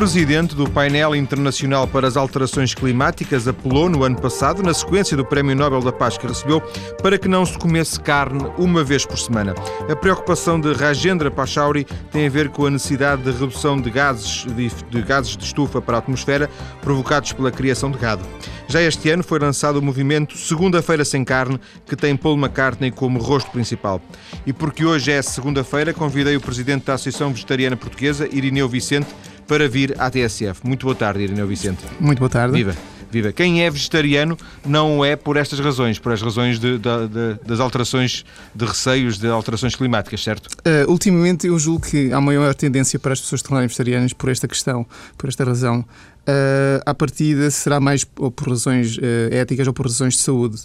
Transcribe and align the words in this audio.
presidente 0.00 0.54
do 0.54 0.66
Painel 0.66 1.14
Internacional 1.14 1.86
para 1.86 2.08
as 2.08 2.16
Alterações 2.16 2.72
Climáticas 2.72 3.46
apelou 3.46 3.86
no 3.86 4.02
ano 4.02 4.18
passado, 4.18 4.62
na 4.62 4.72
sequência 4.72 5.14
do 5.14 5.26
Prémio 5.26 5.54
Nobel 5.54 5.82
da 5.82 5.92
Paz 5.92 6.16
que 6.16 6.26
recebeu, 6.26 6.62
para 7.02 7.18
que 7.18 7.28
não 7.28 7.44
se 7.44 7.58
comesse 7.58 8.00
carne 8.00 8.50
uma 8.56 8.82
vez 8.82 9.04
por 9.04 9.18
semana. 9.18 9.54
A 9.90 9.94
preocupação 9.94 10.58
de 10.58 10.72
Rajendra 10.72 11.30
Pachauri 11.30 11.84
tem 12.10 12.26
a 12.26 12.30
ver 12.30 12.48
com 12.48 12.64
a 12.64 12.70
necessidade 12.70 13.22
de 13.22 13.30
redução 13.30 13.78
de 13.78 13.90
gases 13.90 14.46
de, 14.46 14.68
de 14.88 15.02
gases 15.02 15.36
de 15.36 15.44
estufa 15.44 15.82
para 15.82 15.96
a 15.96 15.98
atmosfera 15.98 16.48
provocados 16.80 17.34
pela 17.34 17.50
criação 17.50 17.90
de 17.90 17.98
gado. 17.98 18.24
Já 18.68 18.80
este 18.80 19.10
ano 19.10 19.22
foi 19.22 19.38
lançado 19.38 19.80
o 19.80 19.82
movimento 19.82 20.38
Segunda-feira 20.38 21.04
Sem 21.04 21.24
Carne, 21.24 21.60
que 21.84 21.94
tem 21.94 22.16
Paul 22.16 22.38
McCartney 22.38 22.90
como 22.90 23.18
rosto 23.18 23.50
principal. 23.50 24.00
E 24.46 24.52
porque 24.52 24.82
hoje 24.82 25.12
é 25.12 25.20
segunda-feira, 25.20 25.92
convidei 25.92 26.36
o 26.36 26.40
presidente 26.40 26.86
da 26.86 26.94
Associação 26.94 27.32
Vegetariana 27.32 27.76
Portuguesa, 27.76 28.26
Irineu 28.32 28.66
Vicente, 28.66 29.08
para 29.50 29.68
vir 29.68 29.96
à 29.98 30.08
TSF. 30.08 30.64
Muito 30.64 30.86
boa 30.86 30.94
tarde, 30.94 31.24
Irineu 31.24 31.44
Vicente. 31.44 31.84
Muito 31.98 32.20
boa 32.20 32.28
tarde. 32.28 32.54
Viva. 32.54 32.72
Viva. 33.10 33.32
Quem 33.32 33.64
é 33.64 33.68
vegetariano 33.68 34.38
não 34.64 35.04
é 35.04 35.16
por 35.16 35.36
estas 35.36 35.58
razões, 35.58 35.98
por 35.98 36.12
as 36.12 36.22
razões 36.22 36.60
de, 36.60 36.78
de, 36.78 37.08
de, 37.08 37.44
das 37.44 37.58
alterações 37.58 38.24
de 38.54 38.64
receios, 38.64 39.18
de 39.18 39.26
alterações 39.26 39.74
climáticas, 39.74 40.22
certo? 40.22 40.46
Uh, 40.58 40.88
ultimamente 40.88 41.48
eu 41.48 41.58
julgo 41.58 41.84
que 41.84 42.12
há 42.12 42.20
maior 42.20 42.54
tendência 42.54 42.96
para 42.96 43.12
as 43.12 43.20
pessoas 43.20 43.40
se 43.40 43.44
tornarem 43.44 43.66
vegetarianas 43.66 44.12
por 44.12 44.28
esta 44.28 44.46
questão, 44.46 44.86
por 45.18 45.28
esta 45.28 45.42
razão. 45.42 45.80
Uh, 45.80 46.80
à 46.86 46.94
partida 46.94 47.50
será 47.50 47.80
mais 47.80 48.06
ou 48.20 48.30
por 48.30 48.50
razões 48.50 48.98
uh, 48.98 49.00
éticas 49.32 49.66
ou 49.66 49.72
por 49.72 49.86
razões 49.86 50.14
de 50.14 50.20
saúde. 50.20 50.60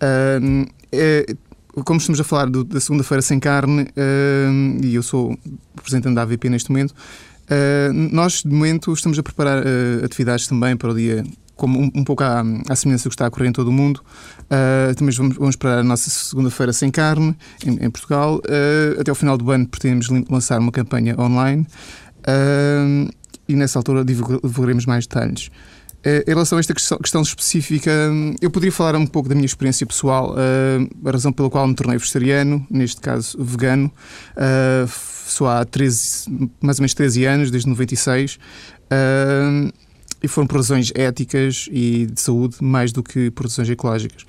Uh, 0.00 1.34
como 1.84 1.98
estamos 1.98 2.20
a 2.20 2.24
falar 2.24 2.46
do, 2.46 2.62
da 2.62 2.78
segunda-feira 2.78 3.22
sem 3.22 3.38
carne, 3.38 3.86
e 4.82 4.92
eu 4.92 5.04
sou 5.04 5.38
representante 5.76 6.16
da 6.16 6.22
AVP 6.22 6.50
neste 6.50 6.68
momento, 6.68 6.92
Uh, 7.50 7.92
nós, 7.92 8.42
de 8.44 8.48
momento, 8.48 8.92
estamos 8.92 9.18
a 9.18 9.22
preparar 9.22 9.64
uh, 9.64 10.04
atividades 10.04 10.46
também 10.46 10.76
para 10.76 10.90
o 10.90 10.94
dia, 10.94 11.24
como 11.56 11.80
um, 11.80 11.90
um 11.96 12.04
pouco 12.04 12.22
à, 12.22 12.44
à 12.68 12.76
semelhança 12.76 13.08
que 13.08 13.14
está 13.14 13.24
a 13.24 13.28
ocorrer 13.28 13.48
em 13.48 13.52
todo 13.52 13.68
o 13.68 13.72
mundo. 13.72 14.00
Uh, 14.44 14.94
também 14.94 15.12
vamos, 15.14 15.36
vamos 15.36 15.56
para 15.56 15.80
a 15.80 15.82
nossa 15.82 16.08
segunda-feira 16.08 16.72
sem 16.72 16.90
carne, 16.90 17.36
em, 17.66 17.84
em 17.84 17.90
Portugal. 17.90 18.40
até 18.98 19.10
ao 19.10 19.16
final 19.16 19.36
do 19.36 19.50
ano 19.50 19.66
pretendemos 19.66 20.08
lançar 20.30 20.60
uma 20.60 20.70
campanha 20.70 21.16
online 21.18 21.66
e 23.48 23.56
nessa 23.56 23.78
altura 23.78 24.04
divulgaremos 24.04 24.86
mais 24.86 25.06
detalhes. 25.06 25.50
Em 26.02 26.30
relação 26.30 26.56
a 26.56 26.60
esta 26.60 26.74
questão 26.74 27.20
específica, 27.22 27.90
eu 28.40 28.50
poderia 28.50 28.72
falar 28.72 28.96
um 28.96 29.06
pouco 29.06 29.28
da 29.28 29.34
minha 29.34 29.44
experiência 29.44 29.86
pessoal, 29.86 30.34
a 31.04 31.10
razão 31.10 31.32
pela 31.32 31.50
qual 31.50 31.66
me 31.66 31.74
tornei 31.74 31.98
vegetariano, 31.98 32.66
neste 32.70 33.00
caso 33.00 33.36
vegano 33.42 33.92
só 35.30 35.48
há 35.48 35.64
13, 35.64 36.50
mais 36.60 36.78
ou 36.78 36.82
menos 36.82 36.94
13 36.94 37.24
anos, 37.24 37.50
desde 37.50 37.68
96. 37.68 38.38
Uh, 38.90 39.72
e 40.22 40.28
foram 40.28 40.46
por 40.46 40.56
razões 40.56 40.92
éticas 40.94 41.66
e 41.72 42.04
de 42.04 42.20
saúde 42.20 42.56
mais 42.60 42.92
do 42.92 43.02
que 43.02 43.30
por 43.30 43.46
razões 43.46 43.70
ecológicas. 43.70 44.26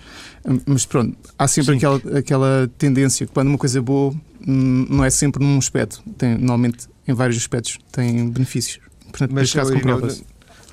Mas 0.65 0.85
pronto, 0.85 1.17
há 1.37 1.47
sempre 1.49 1.75
aquela, 1.75 2.01
aquela 2.17 2.71
tendência 2.77 3.27
que 3.27 3.33
quando 3.33 3.49
uma 3.49 3.57
coisa 3.57 3.79
é 3.79 3.81
boa 3.81 4.13
hum, 4.47 4.87
não 4.89 5.03
é 5.03 5.09
sempre 5.09 5.43
num 5.43 5.57
aspecto, 5.57 6.01
tem, 6.17 6.37
normalmente 6.37 6.87
em 7.05 7.13
vários 7.13 7.35
aspectos 7.35 7.77
tem 7.91 8.29
benefícios. 8.29 8.79
Portanto, 9.09 9.31
Mas, 9.33 9.51
caso 9.51 9.73
comprova-se 9.73 10.23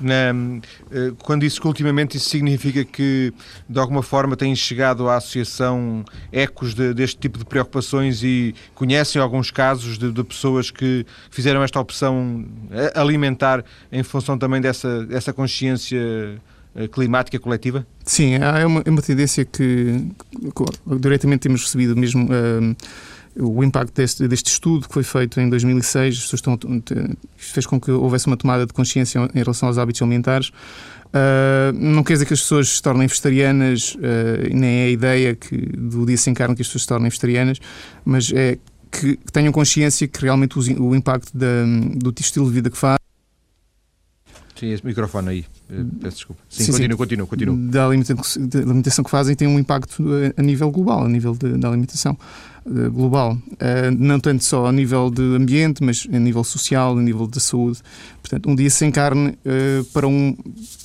na, 0.00 0.60
eh, 0.90 1.12
quando 1.22 1.44
isso 1.44 1.60
que 1.60 1.66
ultimamente 1.66 2.16
isso 2.16 2.28
significa 2.28 2.84
que 2.84 3.32
de 3.68 3.78
alguma 3.78 4.02
forma 4.02 4.36
têm 4.36 4.54
chegado 4.54 5.08
à 5.08 5.16
associação 5.16 6.04
ecos 6.32 6.74
de, 6.74 6.94
deste 6.94 7.18
tipo 7.18 7.38
de 7.38 7.44
preocupações 7.44 8.22
e 8.22 8.54
conhecem 8.74 9.20
alguns 9.20 9.50
casos 9.50 9.98
de, 9.98 10.12
de, 10.12 10.24
pessoas 10.24 10.70
que 10.70 11.04
fizeram 11.30 11.62
esta 11.62 11.80
opção 11.80 12.44
eh, 12.70 12.92
alimentar 12.94 13.64
em 13.90 14.02
função 14.02 14.38
também 14.38 14.60
dessa, 14.60 15.04
dessa 15.06 15.32
consciência 15.32 16.40
eh, 16.74 16.86
climática 16.86 17.38
coletiva? 17.38 17.86
Sim, 18.04 18.34
é 18.34 18.66
uma, 18.66 18.82
é 18.84 18.90
uma 18.90 19.02
tendência 19.02 19.44
que, 19.44 20.06
que 20.30 20.98
diretamente 20.98 21.40
temos 21.40 21.62
recebido 21.62 21.96
mesmo. 21.96 22.26
Uh, 22.26 22.76
o 23.36 23.62
impacto 23.62 23.94
deste, 23.94 24.26
deste, 24.26 24.46
estudo 24.46 24.88
que 24.88 24.94
foi 24.94 25.02
feito 25.02 25.40
em 25.40 25.48
2006 25.48 26.16
as 26.16 26.22
pessoas 26.22 26.40
estão, 26.40 26.58
fez 27.36 27.66
com 27.66 27.80
que 27.80 27.90
houvesse 27.90 28.26
uma 28.26 28.36
tomada 28.36 28.66
de 28.66 28.72
consciência 28.72 29.28
em 29.34 29.38
relação 29.38 29.68
aos 29.68 29.78
hábitos 29.78 30.02
alimentares. 30.02 30.48
Uh, 31.08 31.72
não 31.72 32.04
quer 32.04 32.14
dizer 32.14 32.26
que 32.26 32.34
as 32.34 32.40
pessoas 32.40 32.68
se 32.68 32.82
tornem 32.82 33.06
vegetarianas, 33.06 33.94
uh, 33.94 33.98
nem 34.54 34.80
é 34.80 34.84
a 34.84 34.90
ideia 34.90 35.34
que 35.34 35.56
do 35.56 36.04
dia 36.04 36.18
sem 36.18 36.34
carne 36.34 36.54
que 36.54 36.62
as 36.62 36.68
pessoas 36.68 36.82
se 36.82 36.88
tornem 36.88 37.08
vegetarianas, 37.08 37.58
mas 38.04 38.30
é 38.32 38.58
que, 38.90 39.16
que 39.16 39.32
tenham 39.32 39.52
consciência 39.52 40.06
que 40.06 40.20
realmente 40.20 40.58
o, 40.58 40.82
o 40.82 40.94
impacto 40.94 41.36
da, 41.36 41.64
do 41.94 42.14
estilo 42.18 42.46
de 42.46 42.52
vida 42.52 42.70
que 42.70 42.76
faz. 42.76 42.98
Sim, 44.54 44.72
esse 44.72 44.84
microfone 44.84 45.28
aí. 45.28 45.44
Eh, 45.70 45.84
peço 46.00 46.16
desculpa. 46.16 46.42
Sim, 46.48 46.64
sim 46.64 46.72
continua, 46.72 46.96
continua, 46.96 47.26
continua. 47.26 47.56
Da 47.56 47.86
alimentação, 47.86 48.46
da 48.46 48.58
alimentação 48.58 49.04
que 49.04 49.10
fazem 49.10 49.36
tem 49.36 49.46
um 49.46 49.58
impacto 49.58 50.04
a 50.36 50.42
nível 50.42 50.70
global, 50.70 51.04
a 51.04 51.08
nível 51.08 51.34
da 51.34 51.68
alimentação. 51.68 52.18
Eh, 52.68 52.88
global, 52.90 53.38
eh, 53.58 53.90
não 53.90 54.20
tanto 54.20 54.44
só 54.44 54.66
a 54.66 54.72
nível 54.72 55.10
de 55.10 55.22
ambiente, 55.22 55.82
mas 55.82 56.06
a 56.12 56.18
nível 56.18 56.44
social, 56.44 56.98
a 56.98 57.00
nível 57.00 57.26
de 57.26 57.40
saúde. 57.40 57.78
Portanto, 58.20 58.48
um 58.48 58.54
dia 58.54 58.68
sem 58.68 58.90
carne 58.90 59.38
eh, 59.44 59.82
para 59.92 60.06
um. 60.06 60.36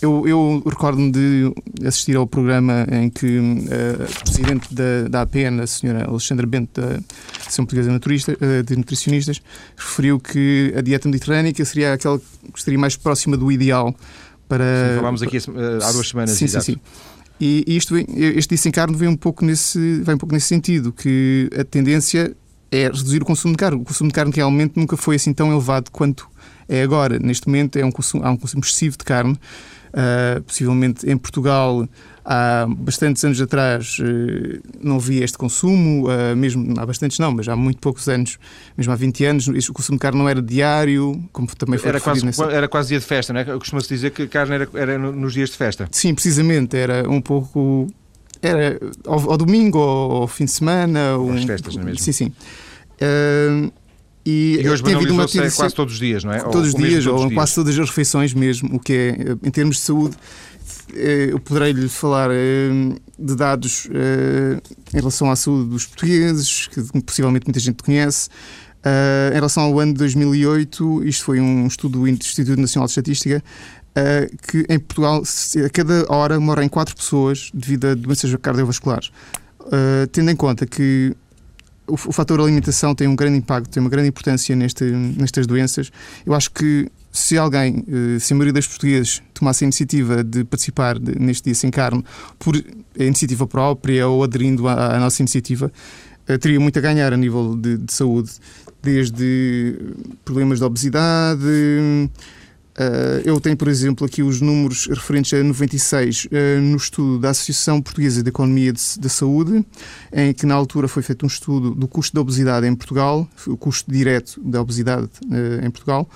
Eu, 0.01 0.25
eu 0.25 0.63
recordo-me 0.65 1.11
de 1.11 1.53
assistir 1.85 2.15
ao 2.15 2.25
programa 2.25 2.87
em 2.89 3.09
que 3.09 3.37
a 3.69 4.23
presidente 4.23 4.73
da, 4.73 5.07
da 5.09 5.21
APN, 5.23 5.61
a 5.61 5.67
senhora 5.67 6.05
Alexandra 6.07 6.47
Bento, 6.47 6.79
da 6.79 6.99
Associação 7.41 7.65
Portuguesa 7.65 7.99
de 8.63 8.75
Nutricionistas, 8.77 9.41
referiu 9.75 10.19
que 10.19 10.73
a 10.77 10.81
dieta 10.81 11.09
mediterrânica 11.09 11.65
seria 11.65 11.93
aquela 11.93 12.17
que 12.17 12.57
estaria 12.59 12.79
mais 12.79 12.95
próxima 12.95 13.35
do 13.35 13.51
ideal 13.51 13.93
para. 14.47 14.63
Sim, 14.63 14.95
falámos 14.97 15.23
aqui 15.23 15.37
há 15.37 15.91
duas 15.91 16.07
semanas. 16.07 16.31
Sim, 16.31 16.47
sim, 16.47 16.59
sim. 16.61 16.77
E 17.45 17.75
isto, 17.75 17.97
este 17.97 18.55
desencarno 18.55 18.97
vem 18.97 19.09
um 19.09 19.17
pouco 19.17 19.43
nesse, 19.43 19.77
vem 20.01 20.15
um 20.15 20.17
pouco 20.17 20.33
nesse 20.33 20.47
sentido, 20.47 20.93
que 20.93 21.49
a 21.59 21.65
tendência 21.65 22.33
é 22.73 22.85
reduzir 22.85 23.21
o 23.21 23.25
consumo 23.25 23.53
de 23.53 23.57
carne. 23.57 23.81
O 23.81 23.83
consumo 23.83 24.09
de 24.09 24.13
carne 24.15 24.31
realmente 24.35 24.73
nunca 24.75 24.97
foi 24.97 25.15
assim 25.15 25.31
tão 25.31 25.51
elevado 25.51 25.91
quanto 25.91 26.27
é 26.67 26.81
agora. 26.81 27.19
Neste 27.19 27.47
momento 27.47 27.77
é 27.77 27.85
um 27.85 27.91
consumo, 27.91 28.25
há 28.25 28.31
um 28.31 28.37
consumo 28.37 28.63
excessivo 28.63 28.97
de 28.97 29.03
carne. 29.03 29.37
Uh, 29.93 30.41
possivelmente 30.41 31.07
em 31.07 31.15
Portugal 31.15 31.87
há 32.25 32.65
bastantes 32.67 33.23
anos 33.23 33.39
atrás 33.39 33.99
uh, 33.99 34.59
não 34.81 34.95
havia 34.95 35.23
este 35.23 35.37
consumo, 35.37 36.07
uh, 36.07 36.35
mesmo 36.35 36.73
há 36.79 36.83
bastantes 36.83 37.19
não, 37.19 37.31
mas 37.31 37.47
há 37.47 37.55
muito 37.55 37.77
poucos 37.77 38.09
anos, 38.09 38.39
mesmo 38.75 38.91
há 38.91 38.95
20 38.95 39.25
anos, 39.25 39.47
o 39.69 39.71
consumo 39.71 39.99
de 39.99 40.01
carne 40.01 40.17
não 40.17 40.27
era 40.27 40.41
diário, 40.41 41.23
como 41.31 41.47
também 41.55 41.77
foi 41.77 41.89
era 41.89 41.99
quase, 41.99 42.25
nessa... 42.25 42.43
era 42.45 42.67
quase 42.67 42.89
dia 42.89 42.99
de 42.99 43.05
festa, 43.05 43.33
não 43.33 43.41
é? 43.41 43.45
Costuma-se 43.45 43.87
dizer 43.87 44.09
que 44.09 44.23
a 44.23 44.27
carne 44.27 44.55
era, 44.55 44.69
era, 44.73 44.97
nos 44.97 45.33
dias 45.33 45.51
de 45.51 45.57
festa. 45.57 45.87
Sim, 45.91 46.15
precisamente, 46.15 46.75
era 46.75 47.07
um 47.07 47.21
pouco 47.21 47.87
era 48.43 48.79
ao, 49.05 49.31
ao 49.31 49.37
domingo 49.37 49.79
ou 49.79 50.11
ao 50.23 50.27
fim 50.27 50.45
de 50.45 50.51
semana. 50.51 51.17
Um... 51.17 51.33
As 51.33 51.43
festas, 51.43 51.75
não 51.75 51.83
é 51.83 51.85
mesmo? 51.85 51.99
Sim, 51.99 52.11
sim. 52.11 52.33
Uh, 53.01 53.71
e, 54.25 54.59
e 54.61 54.69
hoje 54.69 54.83
tem 54.83 54.95
havido 54.95 55.13
uma 55.13 55.27
tendência, 55.27 55.57
quase 55.57 55.75
todos 55.75 55.93
os 55.95 55.99
dias, 55.99 56.23
não 56.23 56.31
é? 56.31 56.39
Todos 56.39 56.69
os 56.69 56.75
dias, 56.75 57.05
ou, 57.05 57.23
ou 57.23 57.31
quase 57.31 57.55
todas 57.55 57.77
as 57.77 57.89
refeições 57.89 58.33
mesmo, 58.33 58.75
o 58.75 58.79
que 58.79 58.93
é, 58.93 59.47
em 59.47 59.51
termos 59.51 59.77
de 59.77 59.81
saúde, 59.81 60.15
eh, 60.95 61.29
eu 61.31 61.39
poderei-lhe 61.39 61.89
falar 61.89 62.29
eh, 62.31 62.69
de 63.17 63.35
dados 63.35 63.87
eh, 63.91 64.61
em 64.93 64.97
relação 64.97 65.29
à 65.31 65.35
saúde 65.35 65.69
dos 65.69 65.85
portugueses, 65.85 66.67
que 66.67 66.81
possivelmente 67.01 67.45
muita 67.45 67.59
gente 67.59 67.81
conhece. 67.83 68.29
Em 69.31 69.35
relação 69.35 69.63
ao 69.63 69.79
ano 69.79 69.93
de 69.93 69.99
2008, 69.99 71.05
isto 71.05 71.23
foi 71.23 71.39
um 71.39 71.65
estudo 71.65 71.99
do 71.99 72.07
Instituto 72.07 72.59
Nacional 72.59 72.85
de 72.85 72.91
Estatística, 72.91 73.41
que 74.47 74.65
em 74.69 74.79
Portugal, 74.79 75.21
a 75.65 75.69
cada 75.69 76.05
hora, 76.09 76.39
morrem 76.39 76.67
quatro 76.67 76.95
pessoas 76.95 77.51
devido 77.53 77.85
a 77.85 77.93
doenças 77.93 78.33
cardiovasculares. 78.41 79.11
Tendo 80.11 80.31
em 80.31 80.35
conta 80.35 80.65
que 80.65 81.15
o, 81.87 81.93
o 81.93 82.11
fator 82.11 82.39
alimentação 82.39 82.95
tem 82.95 83.07
um 83.07 83.15
grande 83.15 83.37
impacto, 83.37 83.69
tem 83.69 83.81
uma 83.81 83.89
grande 83.89 84.09
importância 84.09 84.55
neste, 84.55 84.83
nestas 84.83 85.45
doenças. 85.45 85.91
Eu 86.25 86.33
acho 86.33 86.51
que 86.51 86.89
se 87.11 87.37
alguém, 87.37 87.85
eh, 87.87 88.19
se 88.19 88.33
a 88.33 88.35
maioria 88.35 88.53
dos 88.53 88.67
portugueses 88.67 89.21
tomasse 89.33 89.63
a 89.63 89.65
iniciativa 89.65 90.23
de 90.23 90.43
participar 90.43 90.97
de, 90.97 91.17
neste 91.19 91.43
Dia 91.43 91.55
Sem 91.55 91.69
Carne 91.69 92.03
por 92.39 92.55
iniciativa 92.97 93.45
própria 93.45 94.07
ou 94.07 94.23
aderindo 94.23 94.67
à, 94.67 94.99
nossa 94.99 95.21
iniciativa, 95.21 95.71
teria 96.41 96.59
muito 96.59 96.79
a 96.79 96.81
ganhar 96.81 97.13
a 97.13 97.17
nível 97.17 97.55
de, 97.55 97.77
de 97.77 97.93
saúde, 97.93 98.31
desde 98.81 99.77
problemas 100.25 100.59
de 100.59 100.65
obesidade, 100.65 101.43
Uh, 102.73 103.21
eu 103.23 103.39
tenho, 103.39 103.55
por 103.55 103.67
exemplo, 103.67 104.05
aqui 104.05 104.23
os 104.23 104.41
números 104.41 104.87
referentes 104.87 105.31
a 105.31 105.43
96 105.43 106.25
uh, 106.25 106.29
no 106.59 106.75
estudo 106.75 107.19
da 107.19 107.29
Associação 107.29 107.79
Portuguesa 107.79 108.23
de 108.23 108.29
Economia 108.29 108.73
de, 108.73 109.09
Saúde, 109.09 109.63
em 110.11 110.33
que 110.33 110.45
na 110.47 110.55
altura 110.55 110.87
foi 110.87 111.03
feito 111.03 111.23
um 111.23 111.27
estudo 111.27 111.75
do 111.75 111.87
custo 111.87 112.15
da 112.15 112.21
obesidade 112.21 112.65
em 112.65 112.73
Portugal, 112.73 113.29
o 113.45 113.55
custo 113.55 113.91
direto 113.91 114.41
da 114.43 114.59
obesidade 114.59 115.07
uh, 115.25 115.65
em 115.65 115.69
Portugal, 115.69 116.09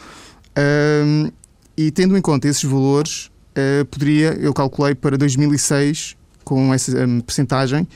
e 1.78 1.92
tendo 1.92 2.18
em 2.18 2.22
conta 2.22 2.48
esses 2.48 2.64
valores, 2.64 3.30
poderia, 3.92 4.34
eu 4.40 4.52
calculei 4.52 4.96
para 4.96 5.16
2006, 5.16 6.18
com 6.44 6.74
essa 6.74 7.06
um, 7.06 7.22
percentagem, 7.22 7.88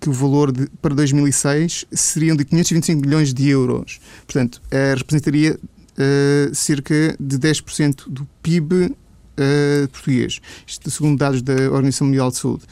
que 0.00 0.10
o 0.10 0.12
valor 0.12 0.50
de, 0.50 0.68
para 0.82 0.96
2006 0.96 1.84
seriam 1.92 2.36
de 2.36 2.44
525 2.44 3.00
milhões 3.00 3.32
de 3.32 3.48
euros. 3.48 4.00
Portanto, 4.26 4.60
representaria 4.96 5.56
uh, 5.98 6.54
cerca 6.54 7.16
de 7.18 7.38
10% 7.38 8.08
do 8.08 8.26
PIB 8.42 8.74
uh, 8.74 9.88
português. 9.90 10.40
Isto 10.66 10.90
segundo 10.90 11.18
dados 11.18 11.42
da 11.42 11.54
Organização 11.70 12.06
Mundial 12.06 12.30
de 12.30 12.36
Saúde. 12.36 12.64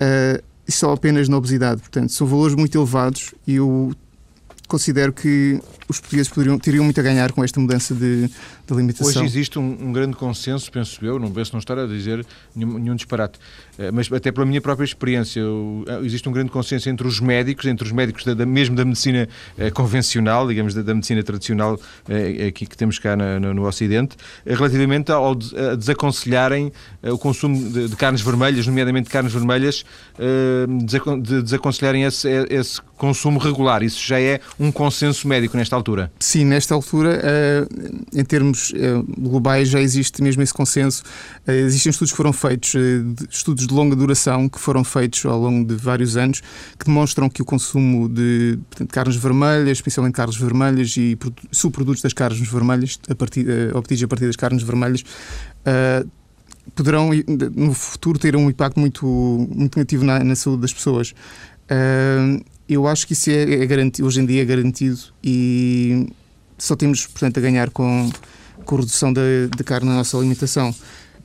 Uh, 0.00 0.42
só 0.68 0.92
apenas 0.92 1.28
na 1.28 1.36
obesidade. 1.36 1.80
Portanto, 1.80 2.12
são 2.12 2.26
valores 2.26 2.54
muito 2.54 2.76
elevados 2.76 3.34
e 3.46 3.54
eu 3.54 3.94
considero 4.68 5.12
que 5.12 5.60
os 5.88 6.00
portugueses 6.00 6.28
poderiam, 6.30 6.58
teriam 6.58 6.84
muito 6.84 6.98
a 6.98 7.02
ganhar 7.02 7.32
com 7.32 7.44
esta 7.44 7.60
mudança 7.60 7.94
de, 7.94 8.28
de 8.66 8.72
alimentação. 8.72 9.22
Hoje 9.22 9.24
existe 9.24 9.58
um, 9.58 9.76
um, 9.80 9.92
grande 9.92 10.16
consenso, 10.16 10.70
penso 10.70 11.04
eu, 11.04 11.18
não 11.18 11.30
penso 11.30 11.52
não 11.52 11.60
estar 11.60 11.78
a 11.78 11.86
dizer 11.86 12.26
nenhum, 12.54 12.78
nenhum 12.78 12.94
disparate, 12.96 13.38
eh, 13.78 13.90
mas 13.90 14.10
até 14.12 14.32
pela 14.32 14.46
minha 14.46 14.60
própria 14.60 14.84
experiência, 14.84 15.40
eh, 15.86 16.00
existe 16.04 16.28
um 16.28 16.32
grande 16.32 16.50
consenso 16.50 16.88
entre 16.88 17.06
os 17.06 17.20
médicos, 17.20 17.66
entre 17.66 17.86
os 17.86 17.92
médicos 17.92 18.24
da, 18.24 18.34
da 18.34 18.46
mesmo 18.46 18.74
da 18.74 18.84
medicina 18.84 19.28
eh, 19.58 19.70
convencional, 19.70 20.46
digamos, 20.48 20.74
da, 20.74 20.82
da, 20.82 20.94
medicina 20.94 21.22
tradicional 21.22 21.78
eh, 22.08 22.48
aqui 22.48 22.66
que 22.66 22.76
temos 22.76 22.98
cá 22.98 23.16
na, 23.16 23.38
no, 23.38 23.54
no, 23.54 23.66
Ocidente, 23.66 24.16
eh, 24.44 24.54
relativamente 24.54 25.12
ao 25.12 25.32
a 25.32 25.74
desaconselharem 25.74 26.72
o 27.02 27.18
consumo 27.18 27.70
de, 27.70 27.88
de, 27.88 27.96
carnes 27.96 28.20
vermelhas, 28.20 28.66
nomeadamente 28.66 29.10
carnes 29.10 29.32
vermelhas, 29.32 29.84
de 31.22 31.42
desaconselharem 31.42 32.04
esse, 32.04 32.28
esse 32.48 32.80
consumo 32.96 33.38
regular. 33.38 33.82
Isso 33.82 34.00
já 34.06 34.20
é 34.20 34.40
um 34.58 34.70
consenso 34.72 35.28
médico 35.28 35.56
nesta 35.56 35.76
altura? 35.76 36.10
Sim, 36.18 36.44
nesta 36.46 36.74
altura, 36.74 37.20
em 38.14 38.24
termos 38.24 38.55
uh, 38.70 39.04
globais, 39.18 39.68
já 39.68 39.80
existe 39.80 40.22
mesmo 40.22 40.42
esse 40.42 40.52
consenso. 40.52 41.02
Uh, 41.46 41.52
existem 41.52 41.90
estudos 41.90 42.12
que 42.12 42.16
foram 42.16 42.32
feitos, 42.32 42.70
de, 42.70 43.28
estudos 43.30 43.66
de 43.66 43.72
longa 43.72 43.96
duração, 43.96 44.48
que 44.48 44.58
foram 44.58 44.84
feitos 44.84 45.24
ao 45.24 45.40
longo 45.40 45.66
de 45.66 45.74
vários 45.74 46.16
anos, 46.16 46.42
que 46.78 46.86
demonstram 46.86 47.28
que 47.28 47.42
o 47.42 47.44
consumo 47.44 48.08
de 48.08 48.58
portanto, 48.70 48.92
carnes 48.92 49.16
vermelhas, 49.16 49.78
especialmente 49.78 50.14
carnes 50.14 50.36
vermelhas 50.36 50.96
e 50.96 51.18
subprodutos 51.50 52.02
das 52.02 52.12
carnes 52.12 52.46
vermelhas, 52.48 52.98
a 53.08 53.14
partir, 53.14 53.46
obtidos 53.74 54.02
a 54.04 54.08
partir 54.08 54.26
das 54.26 54.36
carnes 54.36 54.62
vermelhas, 54.62 55.04
poderão 56.74 57.10
no 57.54 57.72
futuro 57.74 58.18
ter 58.18 58.36
um 58.36 58.48
impacto 58.50 58.78
muito, 58.78 59.06
muito 59.06 59.76
negativo 59.76 60.04
na, 60.04 60.22
na 60.22 60.36
saúde 60.36 60.62
das 60.62 60.72
pessoas. 60.72 61.14
Eu 62.68 62.86
acho 62.88 63.06
que 63.06 63.12
isso 63.12 63.30
é, 63.30 63.42
é 63.42 63.66
garantido, 63.66 64.06
hoje 64.08 64.20
em 64.20 64.26
dia 64.26 64.42
é 64.42 64.44
garantido 64.44 64.98
e 65.22 66.08
só 66.58 66.74
temos, 66.74 67.06
portanto, 67.06 67.38
a 67.38 67.40
ganhar 67.40 67.70
com, 67.70 68.10
com 68.66 68.76
redução 68.76 69.12
da, 69.12 69.22
da 69.56 69.64
carne 69.64 69.88
na 69.88 69.96
nossa 69.96 70.16
alimentação. 70.18 70.74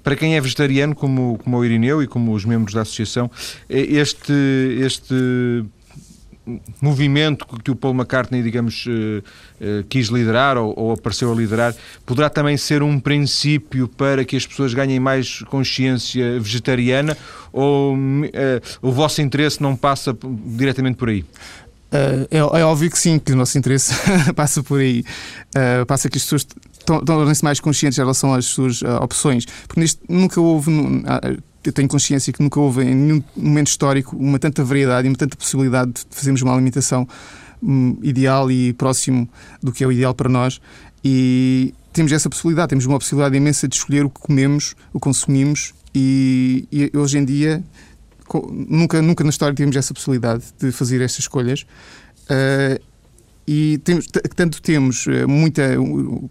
Para 0.04 0.16
quem 0.16 0.36
é 0.36 0.42
vegetariano, 0.42 0.96
como, 0.96 1.38
como 1.44 1.58
o 1.58 1.66
Irineu 1.66 2.02
e 2.02 2.08
como 2.08 2.34
os 2.34 2.46
membros 2.46 2.74
da 2.74 2.82
associação, 2.82 3.30
este, 3.70 4.34
este 4.80 5.14
movimento 6.82 7.46
que 7.64 7.72
o 7.72 7.76
Paul 7.76 7.94
McCartney, 7.94 8.42
digamos, 8.42 8.86
eh, 8.88 9.22
eh, 9.60 9.84
quis 9.88 10.08
liderar 10.08 10.58
ou, 10.58 10.74
ou, 10.76 10.92
apareceu 10.92 11.32
a 11.32 11.36
liderar, 11.36 11.76
poderá 12.06 12.30
também 12.30 12.58
ser 12.58 12.82
um 12.82 13.00
princípio 13.00 13.88
para 13.88 14.26
que 14.26 14.36
as 14.36 14.46
pessoas 14.46 14.74
ganhem 14.74 15.00
mais 15.00 15.44
consciência 15.44 16.40
vegetariana 16.40 17.16
ou 17.54 17.96
uh, 17.96 17.98
o 18.82 18.92
vosso 18.92 19.22
interesse 19.22 19.62
não 19.62 19.76
passa 19.76 20.18
diretamente 20.46 20.98
por 20.98 21.10
aí? 21.10 21.24
É, 21.92 22.40
é, 22.40 22.64
óbvio 22.64 22.90
que 22.90 22.98
sim, 22.98 23.20
que 23.20 23.34
o 23.34 23.36
nosso 23.36 23.58
interesse 23.58 23.94
passa 24.34 24.64
por 24.64 24.80
aí. 24.80 25.04
Passa 25.86 26.10
que 26.10 26.18
as 26.18 26.24
pessoas 26.24 26.48
tornem-se 26.84 27.44
mais 27.44 27.60
conscientes 27.60 27.98
em 27.98 28.02
relação 28.02 28.34
às 28.34 28.46
suas 28.46 28.82
opções. 29.02 29.46
Porque 29.68 29.80
neste, 29.80 30.00
nunca 30.08 30.40
houve 30.40 30.72
eu 31.64 31.72
tenho 31.72 31.88
consciência 31.88 32.34
que 32.34 32.42
nunca 32.42 32.60
houve 32.60 32.84
em 32.84 32.96
nenhum 32.96 33.24
momento 33.36 33.68
histórico 33.68 34.16
uma 34.16 34.40
tanta 34.40 34.64
variedade 34.64 35.08
e 35.08 35.10
uma 35.10 35.18
tanta 35.18 35.38
possibilidade 35.38 35.92
de 35.92 36.06
fazermos 36.10 36.42
uma 36.42 36.54
alimentação 36.54 37.08
um, 37.62 37.98
ideal 38.02 38.50
e 38.52 38.74
próximo 38.74 39.30
do 39.62 39.72
que 39.72 39.84
é 39.84 39.88
o 39.88 39.92
ideal 39.92 40.14
para 40.14 40.28
nós. 40.28 40.60
E 41.04 41.74
temos 41.94 42.12
essa 42.12 42.30
possibilidade, 42.30 42.70
temos 42.70 42.86
uma 42.86 42.98
possibilidade 42.98 43.38
imensa 43.38 43.68
de 43.68 43.76
escolher 43.76 44.06
o 44.06 44.10
que 44.10 44.20
comemos, 44.20 44.76
o 44.92 45.00
que 45.00 45.04
consumimos, 45.04 45.74
e, 45.94 46.68
e 46.72 46.98
hoje 46.98 47.18
em 47.18 47.26
dia 47.26 47.64
nunca, 48.50 49.02
nunca 49.02 49.24
na 49.24 49.30
história 49.30 49.54
tivemos 49.54 49.76
essa 49.76 49.94
possibilidade 49.94 50.46
de 50.60 50.72
fazer 50.72 51.02
estas 51.02 51.20
escolhas. 51.20 51.66
Uh, 52.24 52.82
e 53.48 53.80
temos, 53.80 54.08
tanto 54.36 54.62
temos 54.62 55.08
eh, 55.08 55.26
muita 55.26 55.64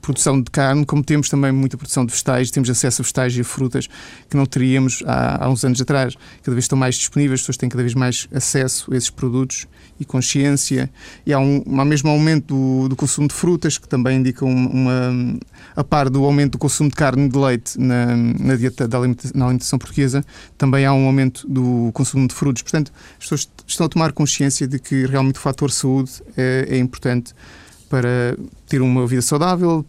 produção 0.00 0.40
de 0.40 0.50
carne, 0.50 0.86
como 0.86 1.02
temos 1.02 1.28
também 1.28 1.50
muita 1.50 1.76
produção 1.76 2.06
de 2.06 2.12
vegetais, 2.12 2.50
temos 2.50 2.70
acesso 2.70 3.02
a 3.02 3.04
vegetais 3.04 3.36
e 3.36 3.40
a 3.40 3.44
frutas 3.44 3.88
que 4.28 4.36
não 4.36 4.46
teríamos 4.46 5.02
há, 5.06 5.44
há 5.44 5.50
uns 5.50 5.64
anos 5.64 5.80
atrás. 5.80 6.14
Cada 6.42 6.54
vez 6.54 6.64
estão 6.64 6.78
mais 6.78 6.94
disponíveis, 6.94 7.40
as 7.40 7.42
pessoas 7.42 7.56
têm 7.56 7.68
cada 7.68 7.82
vez 7.82 7.94
mais 7.94 8.28
acesso 8.32 8.92
a 8.92 8.96
esses 8.96 9.10
produtos 9.10 9.66
e 9.98 10.04
consciência. 10.04 10.90
E 11.26 11.32
há, 11.32 11.38
um, 11.38 11.62
há 11.78 11.84
mesmo 11.84 12.10
aumento 12.10 12.54
do, 12.54 12.88
do 12.88 12.96
consumo 12.96 13.28
de 13.28 13.34
frutas, 13.34 13.76
que 13.76 13.88
também 13.88 14.18
indica 14.18 14.44
uma, 14.44 15.38
a 15.76 15.84
par 15.84 16.08
do 16.08 16.24
aumento 16.24 16.52
do 16.52 16.58
consumo 16.58 16.88
de 16.88 16.96
carne 16.96 17.26
e 17.26 17.28
de 17.28 17.36
leite 17.36 17.78
na, 17.78 18.16
na 18.16 18.56
dieta 18.56 18.88
da 18.88 18.96
alimentação, 18.96 19.32
na 19.34 19.44
alimentação 19.46 19.78
portuguesa, 19.78 20.24
também 20.56 20.86
há 20.86 20.94
um 20.94 21.06
aumento 21.06 21.46
do 21.48 21.90
consumo 21.92 22.26
de 22.26 22.34
frutos. 22.34 22.62
Portanto, 22.62 22.92
as 23.18 23.24
pessoas 23.24 23.50
estão 23.66 23.86
a 23.86 23.88
tomar 23.88 24.12
consciência 24.12 24.66
de 24.66 24.78
que 24.78 25.06
realmente 25.06 25.36
o 25.36 25.40
fator 25.40 25.70
saúde 25.70 26.10
é, 26.36 26.66
é 26.70 26.78
importante 26.78 27.00
para 27.88 28.36
ter 28.68 28.80
uma 28.80 29.06
vida 29.06 29.22
saudável, 29.22 29.84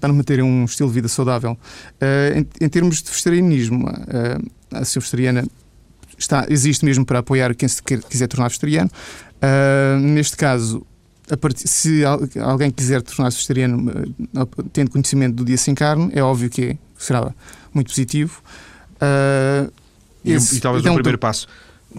para 0.00 0.12
manter 0.12 0.42
um 0.42 0.64
estilo 0.64 0.88
de 0.88 0.94
vida 0.94 1.08
saudável. 1.08 1.52
Uh, 1.52 2.38
em, 2.38 2.64
em, 2.66 2.68
termos 2.68 3.02
de 3.02 3.10
vegetarianismo, 3.10 3.86
uh, 3.86 4.50
a 4.72 4.78
Associação 4.78 5.00
Vegetariana 5.00 5.46
está, 6.18 6.46
existe 6.48 6.84
mesmo 6.84 7.04
para 7.04 7.20
apoiar 7.20 7.54
quem 7.54 7.68
se 7.68 7.82
quer, 7.82 8.02
quiser 8.02 8.28
tornar 8.28 8.48
vegetariano. 8.48 8.90
Uh, 9.36 9.98
neste 10.00 10.36
caso, 10.36 10.86
se 11.56 12.02
alguém 12.40 12.70
quiser 12.70 13.02
tornar-se 13.02 13.36
vegetariano 13.36 13.92
tendo 14.72 14.90
conhecimento 14.90 15.34
do 15.34 15.44
dia 15.44 15.56
sem 15.56 15.74
carne, 15.74 16.10
é 16.14 16.22
óbvio 16.22 16.48
que 16.48 16.62
é, 16.62 16.78
será 16.96 17.32
muito 17.74 17.88
positivo. 17.88 18.40
Uh, 18.96 19.72
esse, 20.24 20.54
e, 20.54 20.58
e, 20.58 20.60
talvez 20.60 20.82
então, 20.82 20.94
o 20.94 20.96
primeiro 20.96 21.18
passo. 21.18 21.46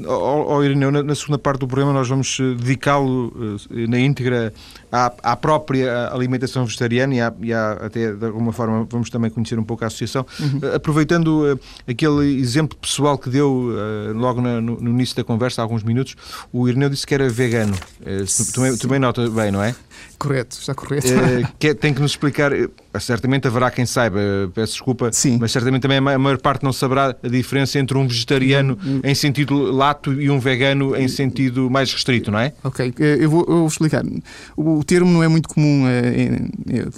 Ó, 0.05 0.63
Irineu, 0.63 0.91
na, 0.91 1.01
na, 1.01 1.15
segunda 1.15 1.38
parte 1.38 1.59
do 1.59 1.67
programa 1.67 1.94
nós 1.94 2.07
vamos 2.07 2.38
eh, 2.39 2.55
dedicá-lo 2.55 3.27
uh, 3.27 3.89
na 3.89 3.99
íntegra 3.99 4.53
à, 4.91 5.13
à, 5.23 5.35
própria 5.35 6.09
alimentação 6.11 6.65
vegetariana 6.65 7.15
e, 7.15 7.21
à, 7.21 7.33
e 7.41 7.53
à, 7.53 7.71
até 7.73 8.11
de 8.13 8.25
alguma 8.25 8.51
forma 8.51 8.88
vamos 8.89 9.09
também 9.09 9.29
conhecer 9.29 9.57
um 9.57 9.63
pouco 9.63 9.83
a 9.83 9.88
associação. 9.88 10.25
Uhum. 10.39 10.59
Uh, 10.61 10.75
aproveitando 10.75 11.53
uh, 11.53 11.59
aquele 11.88 12.39
exemplo 12.39 12.77
pessoal 12.77 13.17
que 13.17 13.29
deu 13.29 13.71
logo 14.15 14.41
na, 14.41 14.61
no, 14.61 14.79
no, 14.79 14.89
início 14.89 15.15
da 15.15 15.23
conversa, 15.23 15.61
há 15.61 15.63
alguns 15.63 15.83
minutos, 15.83 16.15
o 16.51 16.67
Irineu 16.67 16.89
disse 16.89 17.05
que 17.05 17.13
era 17.13 17.27
vegano. 17.29 17.75
Tu, 18.00 18.53
também, 18.53 18.77
também 18.77 19.00
nota 19.00 19.29
bem, 19.29 19.51
não 19.51 19.63
é? 19.63 19.75
Correto, 20.18 20.58
está 20.60 20.74
correto. 20.74 21.08
que, 21.60 21.74
tem 21.75 21.94
que 21.94 22.01
nos 22.01 22.12
explicar 22.12 22.51
certamente 23.00 23.48
haverá 23.48 23.70
quem 23.70 23.86
saiba, 23.86 24.20
peço 24.54 24.74
desculpa, 24.74 25.12
Sim. 25.12 25.38
mas 25.39 25.51
certamente 25.51 25.84
também 25.84 25.98
a 25.98 26.01
maior 26.01 26.38
parte 26.39 26.63
não 26.63 26.74
saberá 26.74 27.16
a 27.22 27.27
diferença 27.27 27.77
entre 27.77 27.98
um 27.98 28.08
vegetariano 28.08 28.77
hum, 28.84 28.96
hum. 28.96 29.01
em 29.04 29.13
sentido 29.13 29.72
lato 29.72 30.13
e 30.20 30.30
um 30.30 30.39
vegano 30.39 30.96
em 30.96 31.08
sentido 31.08 31.70
mais 31.70 31.94
restrito, 31.94 32.32
não 32.32 32.39
é? 32.39 32.54
Ok, 32.63 32.94
eh, 33.00 33.18
eu 33.20 33.30
vou, 33.30 33.42
eu 33.42 33.58
vou 33.58 33.68
explicar. 33.68 34.04
O 34.56 34.84
termo 34.84 35.12
não 35.12 35.24
é 35.24 35.27
muito 35.27 35.48
comum 35.50 35.84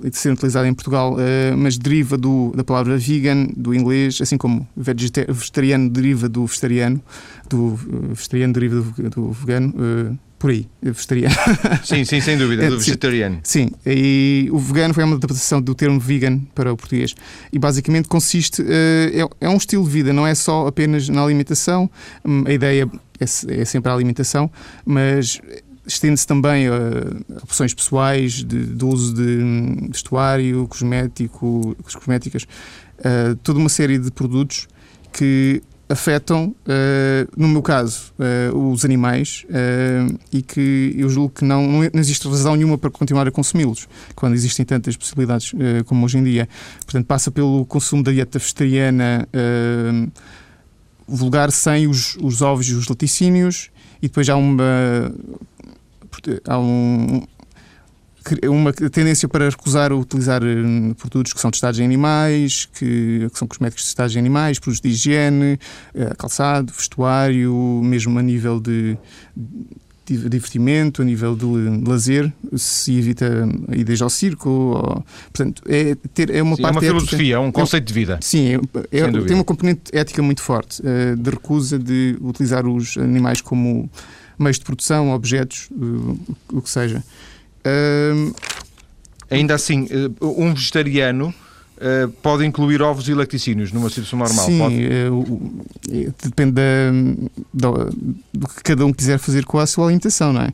de 0.02 0.18
ser 0.18 0.32
utilizado 0.32 0.68
em 0.68 0.74
Portugal, 0.74 1.18
mas 1.58 1.78
deriva 1.78 2.18
do, 2.18 2.54
da 2.56 2.64
palavra 2.64 2.98
vegan, 2.98 3.48
do 3.56 3.74
inglês, 3.74 4.20
assim 4.22 4.38
como 4.38 4.68
vegetariano 4.76 5.90
deriva 5.90 6.30
do 6.30 6.46
vegetariano, 6.46 7.02
do 7.50 7.76
vegetariano 8.14 8.54
deriva 8.54 8.82
do, 8.82 9.10
do 9.10 9.32
vegano. 9.32 10.20
Por 10.40 10.52
aí, 10.52 10.66
vegetariano. 10.82 11.36
Sim, 11.84 12.06
sim, 12.06 12.22
sem 12.22 12.38
dúvida, 12.38 12.70
do 12.70 12.80
vegetariano. 12.80 13.42
Sim, 13.44 13.72
e 13.86 14.48
o 14.54 14.58
vegano 14.58 14.94
foi 14.94 15.04
uma 15.04 15.18
adaptação 15.18 15.62
do 15.62 15.76
termo 15.76 16.00
vegan 16.00 16.40
para 16.56 16.72
o 16.72 16.78
português. 16.78 17.14
E 17.52 17.60
basicamente 17.60 18.08
consiste, 18.08 18.64
eh, 18.66 19.22
é, 19.22 19.46
é 19.46 19.50
um 19.50 19.58
estilo 19.58 19.84
de 19.84 19.90
vida, 19.90 20.14
não 20.14 20.26
é 20.26 20.34
só 20.34 20.66
apenas 20.66 21.10
na 21.10 21.22
alimentação, 21.22 21.92
hum, 22.24 22.46
a 22.48 22.54
ideia 22.54 22.90
é, 23.20 23.62
é 23.62 23.66
sempre 23.66 23.92
a 23.92 23.94
alimentação, 23.94 24.50
mas 24.86 25.42
estende-se 25.86 26.26
também 26.26 26.68
a 26.68 27.44
opções 27.44 27.74
pessoais 27.74 28.44
de, 28.44 28.66
de 28.66 28.86
uso 28.86 29.14
de 29.14 29.44
hum, 29.44 29.90
vestuário, 29.92 30.68
cosmético, 30.70 31.76
cosméticas, 31.84 32.44
uh, 33.00 33.36
toda 33.44 33.60
uma 33.60 33.70
série 33.70 33.98
de 33.98 34.10
produtos 34.10 34.70
que 35.12 35.62
afetam, 35.90 36.56
uh, 36.66 37.28
no 37.36 37.48
meu 37.48 37.64
caso, 37.64 38.14
uh, 38.54 38.72
os 38.72 38.86
animais 38.86 39.44
uh, 39.50 40.20
e 40.32 40.44
que 40.44 40.94
eu 40.96 41.10
julgo 41.10 41.34
que 41.34 41.44
não, 41.44 41.64
não 41.68 42.00
existe 42.00 42.28
razão 42.28 42.56
nenhuma 42.56 42.78
para 42.78 42.92
continuar 42.92 43.28
a 43.28 43.32
consumi-los, 43.32 43.90
quando 44.16 44.36
existem 44.36 44.64
tantas 44.64 44.96
possibilidades 44.96 45.52
como 45.86 46.06
hoje 46.06 46.20
em 46.20 46.24
dia. 46.24 46.48
Portanto, 46.86 47.06
passa 47.06 47.32
pelo 47.32 47.66
consumo 47.66 48.04
da 48.04 48.12
dieta 48.12 48.38
vegetariana 48.38 49.28
vulgar 51.08 51.52
sem 51.52 51.88
os, 51.88 52.16
os 52.22 52.42
ovos 52.42 52.68
e 52.68 52.74
os 52.74 52.88
laticínios 52.88 53.72
e 54.02 54.08
depois 54.08 54.30
há 54.30 54.36
uma 54.36 55.12
há 56.48 56.60
um, 56.60 57.24
uma 58.50 58.74
tendência 58.74 59.28
para 59.28 59.50
recusar 59.50 59.94
utilizar 59.94 60.44
hum, 60.44 60.94
produtos 60.94 61.34
que 61.34 61.40
são 61.40 61.52
testados 61.52 61.80
em 61.80 61.86
animais, 61.86 62.68
que, 62.74 63.28
que 63.32 63.38
são 63.38 63.48
cosméticos 63.48 63.86
testados 63.86 64.16
em 64.16 64.20
animais, 64.20 64.60
produtos 64.60 64.82
de 64.82 64.90
higiene, 64.90 65.60
eh, 65.94 66.14
calçado, 66.18 66.72
vestuário, 66.76 67.54
mesmo 67.84 68.18
a 68.20 68.22
nível 68.22 68.60
de 68.60 68.98
divertimento, 70.18 71.02
a 71.02 71.06
nível 71.06 71.36
de 71.36 71.46
lazer, 71.88 72.32
se 72.56 72.98
evita 72.98 73.48
ideias 73.76 74.02
ao 74.02 74.10
circo. 74.10 74.50
Ou, 74.50 75.06
portanto, 75.32 75.62
é, 75.68 75.96
ter, 76.14 76.34
é 76.34 76.42
uma 76.42 76.56
sim, 76.56 76.62
parte. 76.62 76.78
É 76.78 76.92
uma 76.92 77.00
filosofia, 77.00 77.36
é 77.36 77.40
um 77.40 77.52
conceito 77.52 77.86
de 77.86 77.94
vida. 77.94 78.20
Sim, 78.22 78.56
é, 78.92 79.00
é, 79.00 79.12
tem 79.12 79.36
uma 79.36 79.44
componente 79.44 79.82
ética 79.94 80.22
muito 80.22 80.42
forte, 80.42 80.82
uh, 80.82 81.16
de 81.16 81.30
recusa 81.30 81.78
de 81.78 82.18
utilizar 82.22 82.66
os 82.66 82.98
animais 82.98 83.42
como 83.42 83.90
meios 84.38 84.58
de 84.58 84.66
produção, 84.66 85.12
objetos, 85.12 85.70
uh, 85.72 86.20
o 86.54 86.62
que 86.62 86.70
seja. 86.70 87.04
Uh, 87.66 88.34
Ainda 89.32 89.54
assim, 89.56 89.88
um 90.22 90.54
vegetariano 90.54 91.34
Uh, 91.80 92.12
pode 92.22 92.46
incluir 92.46 92.82
ovos 92.82 93.08
e 93.08 93.14
lacticínios 93.14 93.72
numa 93.72 93.90
situação 93.90 94.20
normal? 94.20 94.46
Sim, 94.48 94.60
uh, 95.10 96.14
depende 96.22 96.52
da, 96.52 96.92
da, 97.54 97.86
do 98.34 98.48
que 98.50 98.64
cada 98.64 98.86
um 98.86 98.92
quiser 98.92 99.18
fazer 99.18 99.46
com 99.46 99.58
a 99.60 99.66
sua 99.66 99.86
alimentação, 99.86 100.34
não 100.34 100.42
é? 100.42 100.50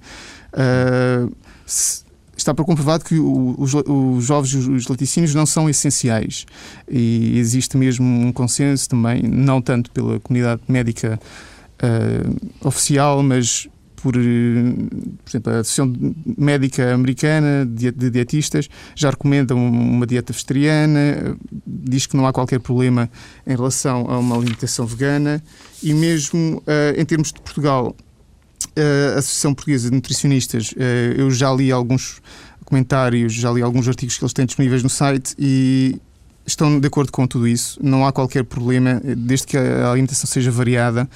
Uh, 0.53 1.35
se, 1.65 2.03
está 2.37 2.53
por 2.53 2.63
comprovado 2.63 3.03
que 3.03 3.17
os, 3.17 3.73
os 3.73 4.29
ovos 4.29 4.53
e 4.53 4.57
os 4.69 4.87
laticínios 4.87 5.33
não 5.33 5.47
são 5.47 5.67
essenciais 5.67 6.45
e 6.87 7.39
existe 7.39 7.75
mesmo 7.75 8.05
um 8.05 8.31
consenso 8.31 8.87
também, 8.87 9.23
não 9.23 9.59
tanto 9.63 9.89
pela 9.89 10.19
comunidade 10.19 10.61
médica 10.67 11.19
oficial, 12.61 13.23
mas 13.23 13.67
por, 14.05 14.15
eh, 14.15 14.21
por 15.23 15.29
exemplo, 15.31 15.51
a 15.51 15.59
Associação 15.61 15.91
Médica 16.37 16.93
Americana 16.93 17.65
de 17.65 18.11
Dietistas 18.11 18.69
já 18.95 19.09
recomenda 19.09 19.55
uma 19.55 20.05
dieta 20.05 20.31
vegetariana, 20.31 21.35
diz 21.65 22.05
que 22.05 22.15
não 22.15 22.27
há 22.27 22.31
qualquer 22.31 22.59
problema 22.59 23.09
em 23.47 23.55
relação 23.55 24.05
a 24.07 24.19
uma 24.19 24.35
alimentação 24.37 24.85
vegana 24.85 25.43
e 25.81 25.91
mesmo 25.91 26.57
uh, 26.57 27.01
em 27.01 27.03
termos 27.03 27.31
de 27.31 27.41
Portugal, 27.41 27.95
a 28.77 29.17
Associação 29.17 29.55
Portuguesa 29.55 29.89
de 29.89 29.95
Nutricionistas, 29.95 30.73
eu 31.17 31.31
já 31.31 31.51
li 31.53 31.71
alguns 31.71 32.21
comentários, 32.65 33.33
já 33.33 33.49
li 33.51 33.61
alguns 33.61 33.87
artigos 33.87 34.17
que 34.17 34.23
eles 34.23 34.33
têm 34.33 34.45
disponíveis 34.45 34.83
no 34.83 34.89
site 34.89 35.33
e 35.39 35.99
estão 36.45 36.79
de 36.79 36.85
acordo 36.85 37.11
com 37.11 37.25
tudo 37.25 37.47
isso. 37.47 37.79
Não 37.81 38.05
há 38.05 38.11
qualquer 38.11 38.43
problema, 38.43 39.01
desde 39.17 39.47
que 39.47 39.57
a 39.57 39.91
alimentação 39.91 40.27
seja 40.27 40.51
variada 40.51 41.09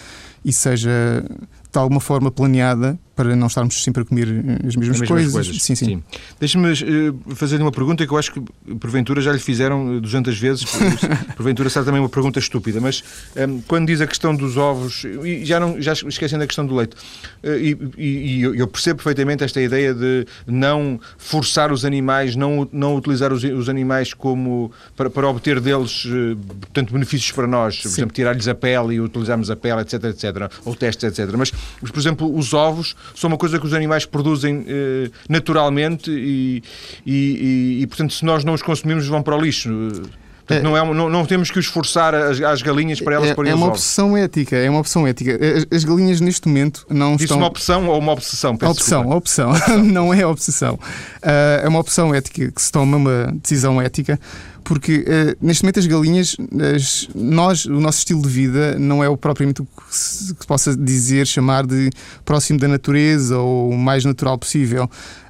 e 0.43 0.53
seja 0.53 1.25
de 1.71 1.79
alguma 1.79 1.99
forma 1.99 2.31
planeada 2.31 2.99
para 3.19 3.35
não 3.35 3.47
estarmos 3.47 3.83
sempre 3.83 4.03
a 4.03 4.05
comer 4.05 4.29
eh, 4.29 4.65
as 4.65 4.77
mesmas, 4.77 4.95
as 4.95 5.01
mesmas 5.01 5.09
coisas. 5.09 5.33
coisas. 5.33 5.61
Sim, 5.61 5.75
sim. 5.75 5.85
sim. 5.85 6.03
Deixe-me 6.39 6.71
uh, 6.71 7.35
fazer-lhe 7.35 7.61
uma 7.61 7.71
pergunta 7.71 8.07
que 8.07 8.13
eu 8.13 8.17
acho 8.17 8.31
que 8.31 8.39
porventura 8.75 9.19
já 9.19 9.33
lhe 9.33 9.39
fizeram 9.39 9.99
200 9.99 10.33
eh, 10.33 10.39
vezes, 10.39 10.65
porventura 11.35 11.69
será 11.69 11.83
também 11.83 11.99
uma 11.99 12.07
pergunta 12.07 12.39
estúpida, 12.39 12.79
mas 12.79 13.03
um, 13.35 13.41
ehm, 13.41 13.61
quando 13.67 13.87
diz 13.87 13.99
a 13.99 14.07
questão 14.07 14.33
dos 14.33 14.55
ovos, 14.55 15.03
e 15.03 15.43
já, 15.43 15.59
não, 15.59 15.81
já 15.81 15.91
esquecendo 15.91 16.45
a 16.45 16.47
questão 16.47 16.65
do 16.65 16.73
leite, 16.73 16.95
uh, 17.43 17.49
e, 17.57 17.77
e, 17.97 18.41
eu 18.41 18.65
percebo 18.69 19.03
perfeitamente 19.03 19.43
esta 19.43 19.59
ideia 19.59 19.93
de 19.93 20.25
não 20.47 20.97
forçar 21.17 21.73
os 21.73 21.83
animais, 21.83 22.37
não, 22.37 22.69
não 22.71 22.95
utilizar 22.95 23.33
os, 23.33 23.43
os 23.43 23.67
animais 23.67 24.13
como 24.13 24.71
para, 24.95 25.09
para 25.09 25.27
obter 25.27 25.59
deles, 25.59 26.05
uh, 26.05 26.37
portanto, 26.61 26.93
benefícios 26.93 27.33
para 27.33 27.47
nós, 27.47 27.75
por 27.81 27.89
sim. 27.89 27.95
exemplo, 27.95 28.15
tirar-lhes 28.15 28.47
a 28.47 28.55
pele 28.55 28.95
e 28.95 29.01
utilizarmos 29.01 29.51
a 29.51 29.57
pele, 29.57 29.81
etc, 29.81 30.05
etc, 30.05 30.49
ou 30.63 30.73
testes, 30.73 31.03
etc. 31.03 31.35
Mas, 31.37 31.51
por 31.81 31.99
exemplo, 31.99 32.35
os 32.35 32.53
ovos 32.53 32.95
são 33.15 33.29
uma 33.29 33.37
coisa 33.37 33.59
que 33.59 33.65
os 33.65 33.73
animais 33.73 34.05
produzem 34.05 34.65
eh, 34.67 35.09
naturalmente 35.27 36.11
e, 36.11 36.63
e, 37.05 37.79
e, 37.81 37.87
portanto, 37.87 38.13
se 38.13 38.25
nós 38.25 38.43
não 38.43 38.53
os 38.53 38.61
consumimos, 38.61 39.07
vão 39.07 39.21
para 39.21 39.35
o 39.35 39.41
lixo. 39.41 39.69
Portanto, 39.69 40.09
é, 40.49 40.61
não, 40.61 40.75
é, 40.75 40.93
não, 40.95 41.09
não, 41.09 41.25
temos 41.25 41.51
que 41.51 41.59
os 41.59 41.67
forçar 41.67 42.15
as, 42.15 42.41
as 42.41 42.61
galinhas 42.63 42.99
para 42.99 43.15
elas 43.15 43.29
é, 43.29 43.35
porem 43.35 43.51
é 43.51 43.55
uma 43.55 43.67
ovos. 43.67 43.79
opção 43.79 44.17
ética, 44.17 44.55
é 44.55 44.67
uma 44.67 44.79
opção 44.79 45.05
ética. 45.05 45.37
As, 45.39 45.67
as 45.71 45.83
galinhas 45.83 46.19
neste 46.19 46.47
momento 46.47 46.87
não 46.89 47.13
Disse 47.13 47.25
estão... 47.25 47.37
uma 47.37 47.47
opção 47.47 47.87
ou 47.87 47.99
uma 47.99 48.11
obsessão? 48.11 48.57
Peço 48.57 48.71
opção, 48.71 49.01
desculpa. 49.01 49.17
opção, 49.17 49.53
não 49.85 50.11
é 50.11 50.25
obsessão. 50.25 50.73
Uh, 50.73 51.63
é 51.63 51.67
uma 51.67 51.79
opção 51.79 52.15
ética 52.15 52.51
que 52.51 52.61
se 52.61 52.71
toma 52.71 52.97
uma 52.97 53.31
decisão 53.39 53.79
ética 53.79 54.19
porque 54.63 54.99
uh, 54.99 55.37
neste 55.41 55.63
momento 55.63 55.79
as 55.79 55.85
galinhas, 55.87 56.35
as, 56.75 57.09
nós, 57.15 57.65
o 57.65 57.79
nosso 57.79 57.99
estilo 57.99 58.21
de 58.21 58.29
vida 58.29 58.77
não 58.77 59.03
é 59.03 59.09
o 59.09 59.17
propriamente 59.17 59.61
o 59.61 59.65
que 59.65 59.95
se, 59.95 60.33
que 60.33 60.41
se 60.41 60.47
possa 60.47 60.75
dizer, 60.75 61.25
chamar 61.25 61.65
de 61.65 61.89
próximo 62.23 62.59
da 62.59 62.67
natureza 62.67 63.37
ou 63.37 63.71
o 63.71 63.77
mais 63.77 64.05
natural 64.05 64.37
possível. 64.37 64.89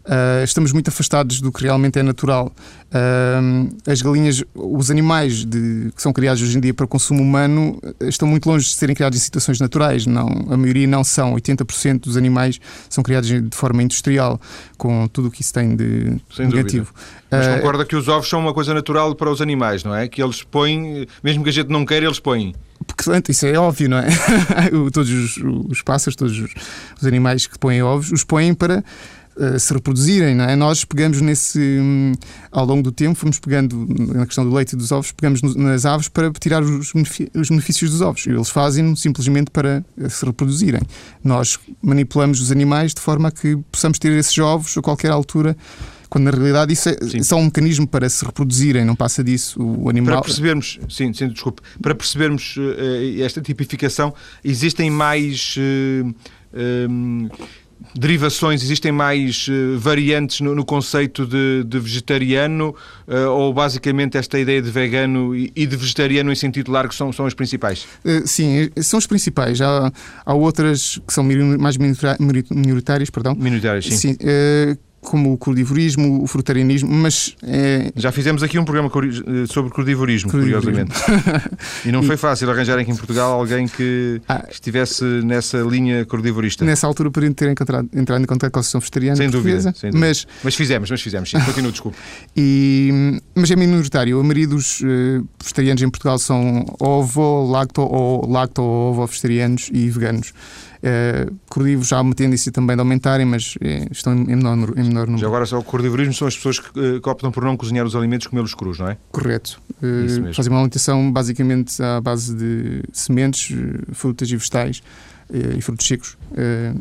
Uh, 0.09 0.43
estamos 0.43 0.73
muito 0.73 0.87
afastados 0.87 1.39
do 1.39 1.51
que 1.51 1.61
realmente 1.61 1.99
é 1.99 2.03
natural. 2.03 2.51
Uh, 2.87 3.69
as 3.85 4.01
galinhas, 4.01 4.43
os 4.55 4.89
animais 4.89 5.45
de, 5.45 5.91
que 5.95 6.01
são 6.01 6.11
criados 6.11 6.41
hoje 6.41 6.57
em 6.57 6.59
dia 6.59 6.73
para 6.73 6.87
consumo 6.87 7.21
humano, 7.21 7.79
estão 8.01 8.27
muito 8.27 8.49
longe 8.49 8.65
de 8.65 8.73
serem 8.73 8.95
criados 8.95 9.19
em 9.19 9.21
situações 9.21 9.59
naturais. 9.59 10.07
Não, 10.07 10.27
a 10.49 10.57
maioria 10.57 10.87
não 10.87 11.03
são. 11.03 11.35
80% 11.35 11.99
dos 11.99 12.17
animais 12.17 12.59
são 12.89 13.03
criados 13.03 13.29
de 13.29 13.55
forma 13.55 13.83
industrial, 13.83 14.41
com 14.79 15.07
tudo 15.07 15.27
o 15.27 15.31
que 15.31 15.43
isso 15.43 15.53
tem 15.53 15.75
de 15.75 16.17
Sem 16.35 16.47
negativo. 16.47 16.91
Dúvida. 16.91 17.19
Mas 17.29 17.45
uh, 17.45 17.55
concorda 17.57 17.85
que 17.85 17.95
os 17.95 18.07
ovos 18.07 18.27
são 18.27 18.39
uma 18.39 18.53
coisa 18.53 18.73
natural 18.73 19.13
para 19.13 19.29
os 19.29 19.43
animais, 19.43 19.83
não 19.83 19.93
é? 19.93 20.07
Que 20.07 20.23
eles 20.23 20.41
põem, 20.41 21.05
mesmo 21.23 21.43
que 21.43 21.51
a 21.51 21.53
gente 21.53 21.69
não 21.69 21.85
queira, 21.85 22.07
eles 22.07 22.19
põem. 22.19 22.55
Portanto, 22.87 23.29
isso 23.29 23.45
é 23.45 23.59
óbvio, 23.59 23.89
não 23.89 23.99
é? 23.99 24.07
todos 24.91 25.11
os, 25.11 25.37
os 25.69 25.81
pássaros, 25.83 26.15
todos 26.15 26.39
os, 26.39 26.51
os 26.99 27.05
animais 27.05 27.45
que 27.45 27.59
põem 27.59 27.83
ovos, 27.83 28.11
os 28.11 28.23
põem 28.23 28.55
para 28.55 28.83
uh, 29.36 29.59
se 29.59 29.74
reproduzirem, 29.74 30.36
não 30.36 30.45
é? 30.45 30.55
Nós 30.55 30.83
pegamos 30.86 31.21
nesse, 31.21 31.59
um, 31.59 32.13
ao 32.51 32.65
longo 32.65 32.83
do 32.83 32.91
tempo, 32.91 33.15
fomos 33.15 33.39
pegando, 33.39 33.88
na 34.13 34.25
questão 34.25 34.43
do 34.43 34.53
leite 34.53 34.74
e 34.74 34.75
dos 34.75 34.91
ovos, 34.91 35.12
pegamos 35.12 35.41
nas 35.55 35.86
aves 35.86 36.07
para 36.07 36.31
tirar 36.31 36.63
os, 36.63 36.93
os 36.93 37.50
benefícios 37.50 37.91
dos 37.91 38.01
ovos. 38.01 38.25
Eles 38.27 38.50
fazem 38.50 38.95
simplesmente 38.95 39.51
para 39.51 39.83
eh, 39.98 40.09
se 40.09 40.25
reproduzirem. 40.25 40.81
Nós 41.24 41.59
manipulamos 41.81 42.41
os 42.41 42.51
animais 42.51 42.93
de 42.93 43.01
forma 43.01 43.29
a 43.29 43.31
que 43.31 43.57
possamos 43.71 44.00
ter 44.00 44.12
esses 44.13 44.38
ovos 44.38 44.77
a 44.77 44.81
qualquer 44.81 45.12
altura 45.12 45.55
quando 46.09 46.25
na 46.25 46.31
realidade 46.31 46.74
isso 46.74 46.89
é 46.89 46.98
só 47.21 47.36
um 47.36 47.45
mecanismo 47.45 47.88
para 47.88 48.09
se 48.09 48.25
reproduzirem, 48.25 48.83
não 48.83 48.95
passa 48.95 49.24
disso 49.24 49.62
o 49.62 49.89
animal. 49.89 50.15
Para 50.15 50.24
percebermos, 50.24 50.79
sim, 50.89 51.13
sim 51.13 51.27
desculpe, 51.29 51.62
para 51.79 51.93
percebermos 51.93 52.57
uh, 52.57 53.21
esta 53.21 53.41
tipificação, 53.41 54.13
existem 54.43 54.89
mais. 54.89 55.55
Uh, 55.55 56.15
um, 56.89 57.29
derivações, 57.95 58.62
existem 58.62 58.91
mais 58.91 59.48
uh, 59.48 59.77
variantes 59.77 60.41
no, 60.41 60.53
no, 60.53 60.65
conceito 60.65 61.25
de, 61.25 61.63
de 61.63 61.79
vegetariano 61.79 62.75
uh, 63.07 63.29
ou 63.29 63.53
basicamente 63.53 64.17
esta 64.17 64.39
ideia 64.39 64.62
de 64.62 64.69
vegano 64.69 65.36
e, 65.36 65.51
e, 65.55 65.65
de 65.65 65.75
vegetariano 65.75 66.31
em 66.31 66.36
sentido 66.36 66.71
largo 66.71 66.93
são, 66.93 67.12
são 67.12 67.25
as 67.25 67.33
principais? 67.33 67.88
Uh, 68.03 68.27
sim, 68.27 68.69
são 68.77 68.98
as 68.98 69.07
principais. 69.07 69.62
Há, 69.62 69.91
há 70.25 70.33
outras 70.33 71.00
que 71.07 71.13
são 71.13 71.24
mais 71.57 71.77
minoritárias, 71.77 73.09
perdão. 73.09 73.36
Minoritárias, 73.36 73.86
sim. 73.86 73.95
sim 73.95 74.17
como 75.01 75.34
o 75.34 75.38
crudivorismo, 75.38 76.24
o 76.24 76.27
frutarianismo, 76.27 76.89
mas... 76.89 77.36
É... 77.44 77.91
Já 77.96 78.12
fizemos 78.12 78.44
aqui 78.44 78.60
um 78.60 78.65
programa 78.65 78.91
sobre 79.50 79.72
crudivorismo, 79.72 80.29
curiosamente. 80.29 80.91
e 81.86 81.91
não 81.91 82.03
foi 82.03 82.18
fácil 82.18 82.50
arranjar 82.50 82.77
aqui 82.77 82.91
em 82.91 82.96
Portugal 82.96 83.34
alguém 83.34 83.68
que 83.68 84.22
ah, 84.27 84.46
estivesse 84.50 85.03
nessa 85.03 85.60
linha 85.60 86.06
crudivorista. 86.06 86.65
Nessa 86.65 86.88
altura 86.88 87.10
poderiam 87.10 87.34
ter 87.34 87.50
encontrado, 87.50 87.89
entrado 87.94 88.22
em 88.22 88.25
contato 88.25 88.51
com 88.51 88.60
a 88.60 88.62
Associação 88.62 88.82
Vegetariana 88.82 89.15
sem 89.15 89.29
dúvida, 89.29 89.62
sem 89.62 89.91
dúvida. 89.91 90.08
Mas, 90.08 90.27
mas 90.44 90.56
fizemos, 90.56 90.89
mas 90.89 91.01
fizemos, 91.01 91.29
sim. 91.29 91.39
Continuo, 91.46 91.72
desculpe. 91.72 91.98
E, 92.36 93.20
mas 93.36 93.50
é 93.51 93.56
minoritário. 93.56 94.20
A 94.20 94.24
maioria 94.24 94.48
dos 94.48 94.82
uh, 94.82 95.27
vegetarianos 95.41 95.82
em 95.82 95.89
Portugal 95.89 96.20
são 96.20 96.65
ovo, 96.79 97.50
lacto 97.50 97.82
ou 97.82 98.29
lacto 98.29 98.62
ovo 98.62 99.06
vegetarianos 99.06 99.70
e 99.74 99.89
veganos. 99.89 100.34
Uh, 100.81 101.36
cordivos 101.50 101.91
há 101.91 102.00
uma 102.00 102.15
tendência 102.15 102.53
também 102.53 102.74
de 102.74 102.79
aumentarem, 102.79 103.25
mas 103.25 103.55
uh, 103.57 103.91
estão 103.91 104.13
em 104.13 104.36
menor, 104.36 104.55
em 104.77 104.83
menor 104.83 105.07
número. 105.07 105.17
Já 105.17 105.27
agora, 105.27 105.45
só 105.45 105.59
o 105.59 105.63
cordivorismo 105.63 106.13
são 106.13 106.25
as 106.25 106.38
pessoas 106.38 106.59
que, 106.59 106.69
uh, 106.79 107.01
que, 107.01 107.09
optam 107.09 107.31
por 107.31 107.43
não 107.43 107.57
cozinhar 107.57 107.86
os 107.86 107.98
alimentos 107.98 108.27
e 108.27 108.29
comê-los 108.29 108.53
crus, 108.53 108.79
não 108.79 108.88
é? 108.88 108.98
Correto. 109.12 109.62
Fazem 110.33 110.51
uma 110.51 110.59
alimentação 110.59 111.12
basicamente 111.12 111.81
à 111.83 112.00
base 112.00 112.33
de 112.33 112.81
sementes, 112.93 113.55
frutas 113.93 114.29
e 114.29 114.36
vegetais 114.36 114.81
e 115.31 115.62
frutos 115.62 115.88
secos 115.88 116.17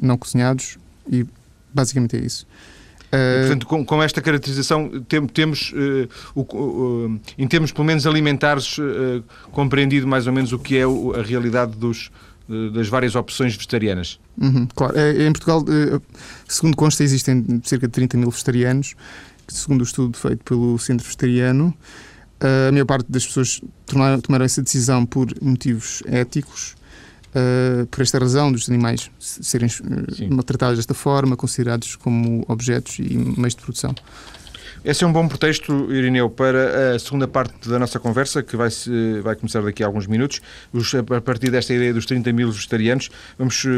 não 0.00 0.16
cozinhados 0.16 0.78
e 1.08 1.24
basicamente 1.72 2.16
é 2.16 2.20
isso. 2.20 2.46
E, 3.12 3.40
portanto, 3.40 3.66
com, 3.66 3.84
com, 3.84 4.02
esta 4.02 4.20
caracterização, 4.20 5.02
tem, 5.08 5.26
temos, 5.26 5.72
uh, 5.72 6.08
o, 6.34 6.42
uh, 6.42 7.20
em 7.38 7.46
termos 7.46 7.72
pelo 7.72 7.86
menos 7.86 8.06
alimentares, 8.06 8.76
uh, 8.78 9.24
compreendido 9.50 10.06
mais 10.06 10.26
ou 10.26 10.32
menos 10.32 10.52
o 10.52 10.58
que 10.58 10.76
é 10.76 10.82
a 10.82 11.22
realidade 11.22 11.72
dos, 11.72 12.10
das 12.72 12.88
várias 12.88 13.14
opções 13.14 13.54
vegetarianas. 13.54 14.18
Uhum, 14.40 14.66
claro. 14.74 14.98
É, 14.98 15.26
em 15.26 15.32
Portugal, 15.32 15.64
eh, 15.68 16.00
segundo 16.48 16.76
consta, 16.76 17.04
existem 17.04 17.60
cerca 17.62 17.86
de 17.86 17.92
30 17.92 18.16
mil 18.16 18.30
vegetarianos, 18.30 18.94
segundo 19.46 19.82
o 19.82 19.84
estudo 19.84 20.16
feito 20.16 20.42
pelo 20.44 20.78
Centro 20.78 21.04
Vegetariano. 21.04 21.74
A 22.40 22.70
maior 22.70 22.86
parte 22.86 23.10
das 23.10 23.26
pessoas 23.26 23.60
tomaram, 23.84 24.20
tomaram 24.20 24.44
essa 24.44 24.62
decisão 24.62 25.04
por 25.04 25.28
motivos 25.42 26.02
éticos, 26.06 26.76
uh, 27.34 27.84
por 27.86 28.00
esta 28.00 28.18
razão 28.18 28.52
dos 28.52 28.68
animais 28.68 29.10
serem 29.18 29.68
uh, 29.68 30.34
maltratados 30.34 30.76
desta 30.76 30.94
forma, 30.94 31.36
considerados 31.36 31.96
como 31.96 32.44
objetos 32.46 33.00
e 33.00 33.18
meios 33.18 33.56
de 33.56 33.62
produção. 33.62 33.92
Esse 34.88 35.04
é 35.04 35.06
um 35.06 35.12
bom 35.12 35.28
pretexto, 35.28 35.92
Irineu, 35.92 36.30
para 36.30 36.94
a 36.94 36.98
segunda 36.98 37.28
parte 37.28 37.68
da 37.68 37.78
nossa 37.78 38.00
conversa, 38.00 38.42
que 38.42 38.56
vai, 38.56 38.70
vai 39.22 39.36
começar 39.36 39.60
daqui 39.60 39.82
a 39.82 39.86
alguns 39.86 40.06
minutos. 40.06 40.40
a 41.14 41.20
partir 41.20 41.50
desta 41.50 41.74
ideia 41.74 41.92
dos 41.92 42.06
30 42.06 42.32
mil 42.32 42.50
vegetarianos, 42.50 43.10
vamos, 43.36 43.66
eh, 43.66 43.68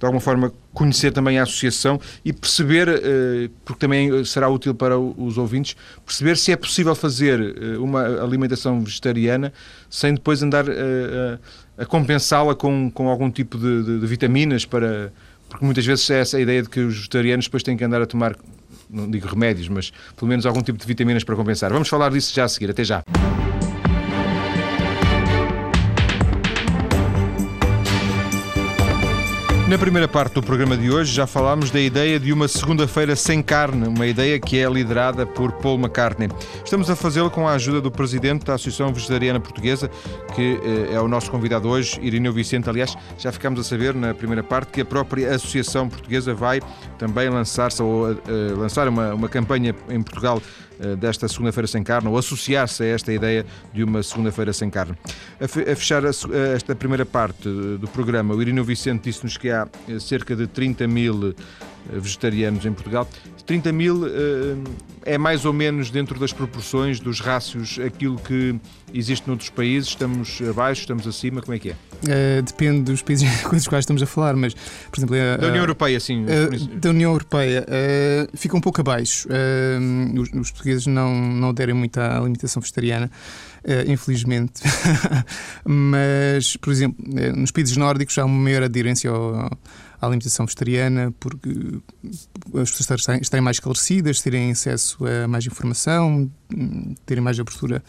de 0.00 0.04
alguma 0.04 0.20
forma, 0.20 0.52
conhecer 0.74 1.12
também 1.12 1.38
a 1.38 1.44
associação 1.44 2.00
e 2.24 2.32
perceber, 2.32 2.88
eh, 2.88 3.50
porque 3.64 3.78
também 3.78 4.24
será 4.24 4.48
útil 4.48 4.74
para 4.74 4.98
os 4.98 5.38
ouvintes, 5.38 5.76
perceber 6.04 6.36
se 6.36 6.50
é 6.50 6.56
possível 6.56 6.96
fazer 6.96 7.38
eh, 7.38 7.78
uma 7.78 8.04
alimentação 8.20 8.82
vegetariana 8.82 9.52
sem 9.88 10.12
depois 10.12 10.42
andar 10.42 10.64
a, 10.68 11.38
a 11.80 11.86
compensá-la 11.86 12.56
com, 12.56 12.90
com 12.90 13.08
algum 13.08 13.30
tipo 13.30 13.56
de, 13.56 13.84
de, 13.84 14.00
de 14.00 14.06
vitaminas 14.08 14.66
para 14.66 15.12
porque 15.48 15.66
muitas 15.66 15.84
vezes 15.84 16.08
é 16.08 16.18
essa 16.18 16.38
a 16.38 16.40
ideia 16.40 16.62
de 16.62 16.70
que 16.70 16.80
os 16.80 16.96
vegetarianos 16.96 17.44
depois 17.44 17.62
têm 17.62 17.76
que 17.76 17.84
andar 17.84 18.00
a 18.00 18.06
tomar 18.06 18.34
não 18.92 19.10
digo 19.10 19.26
remédios, 19.26 19.68
mas 19.68 19.92
pelo 20.16 20.28
menos 20.28 20.44
algum 20.46 20.62
tipo 20.62 20.78
de 20.78 20.86
vitaminas 20.86 21.24
para 21.24 21.34
compensar. 21.34 21.72
Vamos 21.72 21.88
falar 21.88 22.10
disso 22.10 22.32
já 22.34 22.44
a 22.44 22.48
seguir. 22.48 22.70
Até 22.70 22.84
já. 22.84 23.02
Na 29.72 29.78
primeira 29.78 30.06
parte 30.06 30.34
do 30.34 30.42
programa 30.42 30.76
de 30.76 30.90
hoje 30.90 31.14
já 31.14 31.26
falámos 31.26 31.70
da 31.70 31.80
ideia 31.80 32.20
de 32.20 32.30
uma 32.30 32.46
segunda-feira 32.46 33.16
sem 33.16 33.42
carne, 33.42 33.88
uma 33.88 34.06
ideia 34.06 34.38
que 34.38 34.58
é 34.58 34.68
liderada 34.68 35.24
por 35.24 35.50
Paul 35.50 35.78
McCartney. 35.78 36.28
Estamos 36.62 36.90
a 36.90 36.94
fazê-lo 36.94 37.30
com 37.30 37.48
a 37.48 37.54
ajuda 37.54 37.80
do 37.80 37.90
presidente 37.90 38.44
da 38.44 38.52
Associação 38.52 38.92
Vegetariana 38.92 39.40
Portuguesa, 39.40 39.90
que 40.34 40.60
eh, 40.62 40.92
é 40.92 41.00
o 41.00 41.08
nosso 41.08 41.30
convidado 41.30 41.70
hoje, 41.70 41.98
Irineu 42.02 42.34
Vicente. 42.34 42.68
Aliás, 42.68 42.94
já 43.16 43.32
ficámos 43.32 43.60
a 43.60 43.64
saber 43.64 43.94
na 43.94 44.12
primeira 44.12 44.42
parte 44.42 44.72
que 44.72 44.82
a 44.82 44.84
própria 44.84 45.34
Associação 45.34 45.88
Portuguesa 45.88 46.34
vai 46.34 46.60
também 46.98 47.30
lançar-se 47.30 47.82
ou 47.82 48.12
uh, 48.12 48.18
lançar 48.54 48.86
uma, 48.86 49.14
uma 49.14 49.28
campanha 49.30 49.74
em 49.88 50.02
Portugal 50.02 50.42
desta 50.98 51.28
segunda-feira 51.28 51.66
sem 51.66 51.82
carne, 51.82 52.08
ou 52.08 52.18
associar-se 52.18 52.82
a 52.82 52.86
esta 52.86 53.12
ideia 53.12 53.46
de 53.72 53.84
uma 53.84 54.02
segunda-feira 54.02 54.52
sem 54.52 54.68
carne. 54.70 54.96
A 55.40 55.48
fechar 55.76 56.02
esta 56.04 56.74
primeira 56.74 57.06
parte 57.06 57.48
do 57.48 57.88
programa, 57.88 58.34
o 58.34 58.42
Irineu 58.42 58.64
Vicente 58.64 59.04
disse-nos 59.04 59.36
que 59.36 59.50
há 59.50 59.68
eh, 59.88 59.98
cerca 59.98 60.34
de 60.34 60.46
30 60.46 60.86
mil 60.86 61.30
eh, 61.30 61.34
vegetarianos 61.90 62.64
em 62.64 62.72
Portugal. 62.72 63.08
30 63.46 63.72
mil 63.72 64.02
é 65.04 65.18
mais 65.18 65.44
ou 65.44 65.52
menos 65.52 65.90
dentro 65.90 66.18
das 66.18 66.32
proporções 66.32 67.00
dos 67.00 67.20
rácios 67.20 67.78
aquilo 67.84 68.16
que 68.16 68.54
existe 68.92 69.26
noutros 69.26 69.50
países? 69.50 69.90
Estamos 69.90 70.40
abaixo, 70.48 70.82
estamos 70.82 71.06
acima? 71.06 71.40
Como 71.40 71.54
é 71.54 71.58
que 71.58 71.70
é? 71.70 71.72
Uh, 71.72 72.42
depende 72.42 72.82
dos 72.82 73.02
países 73.02 73.28
com 73.42 73.56
os 73.56 73.66
quais 73.66 73.82
estamos 73.82 74.02
a 74.02 74.06
falar, 74.06 74.34
mas, 74.36 74.54
por 74.54 74.98
exemplo. 74.98 75.16
Uh, 75.16 75.40
da 75.40 75.48
União 75.48 75.62
Europeia, 75.62 76.00
sim. 76.00 76.24
Uh, 76.24 76.76
da 76.78 76.90
União 76.90 77.12
Europeia, 77.12 77.66
fica 78.34 78.56
um 78.56 78.60
pouco 78.60 78.80
abaixo. 78.80 79.28
Os, 80.18 80.28
os, 80.40 80.50
portugueses 80.50 80.86
não, 80.86 81.14
não 81.14 81.48
aderem 81.50 81.74
muito 81.74 81.98
à 81.98 82.20
limitação 82.20 82.60
vegetariana. 82.60 83.10
infelizmente, 83.86 84.62
mas 85.64 86.56
por 86.56 86.72
exemplo, 86.72 87.04
nos 87.36 87.50
países 87.50 87.76
nórdicos 87.76 88.18
há 88.18 88.24
uma 88.24 88.38
maior 88.38 88.62
aderência 88.64 89.10
ao, 89.10 89.34
à 90.00 90.06
alimentação 90.06 90.46
vegetariana, 90.46 91.14
porque 91.20 91.48
as 92.60 92.70
pessoas 92.70 93.20
estarem 93.20 93.42
mais 93.42 93.56
esclarecidas, 93.56 94.20
terem 94.20 94.50
acesso 94.50 94.98
a 95.06 95.28
mais 95.28 95.46
informação, 95.46 96.30
terem 97.06 97.22
mais 97.22 97.38
abertura 97.38 97.82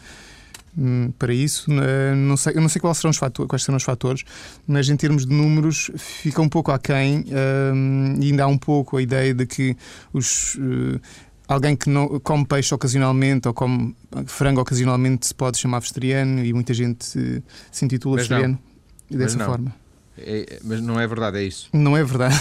para 1.18 1.32
isso. 1.32 1.70
Não 2.16 2.36
sei, 2.36 2.54
eu 2.56 2.60
não 2.60 2.68
sei 2.68 2.80
quais 2.80 2.98
serão, 2.98 3.10
os 3.10 3.16
fatores, 3.16 3.48
quais 3.48 3.62
serão 3.62 3.76
os 3.76 3.82
fatores, 3.82 4.24
mas 4.66 4.88
em 4.88 4.96
termos 4.96 5.26
de 5.26 5.34
números 5.34 5.90
fica 5.96 6.40
um 6.42 6.48
pouco 6.48 6.72
aquém 6.72 7.24
um, 7.72 8.16
e 8.20 8.30
ainda 8.30 8.44
há 8.44 8.46
um 8.46 8.58
pouco 8.58 8.96
a 8.96 9.02
ideia 9.02 9.34
de 9.34 9.46
que 9.46 9.76
os. 10.12 10.56
Uh, 10.56 11.00
alguém 11.46 11.76
que 11.76 11.90
não 11.90 12.18
come 12.20 12.46
peixe 12.46 12.74
ocasionalmente 12.74 13.46
ou 13.46 13.52
come 13.52 13.94
frango 14.26 14.62
ocasionalmente 14.62 15.26
se 15.26 15.34
pode 15.34 15.58
chamar 15.58 15.80
vegetariano 15.80 16.42
e 16.42 16.52
muita 16.54 16.72
gente 16.72 17.04
se 17.70 17.84
intitula 17.84 18.16
mas 18.16 18.26
vegetariano 18.26 18.58
não. 19.10 19.18
dessa 19.18 19.38
forma. 19.44 19.84
É, 20.16 20.60
mas 20.62 20.80
não 20.80 21.00
é 21.00 21.06
verdade, 21.06 21.38
é 21.38 21.42
isso? 21.42 21.68
Não 21.72 21.96
é 21.96 22.04
verdade. 22.04 22.36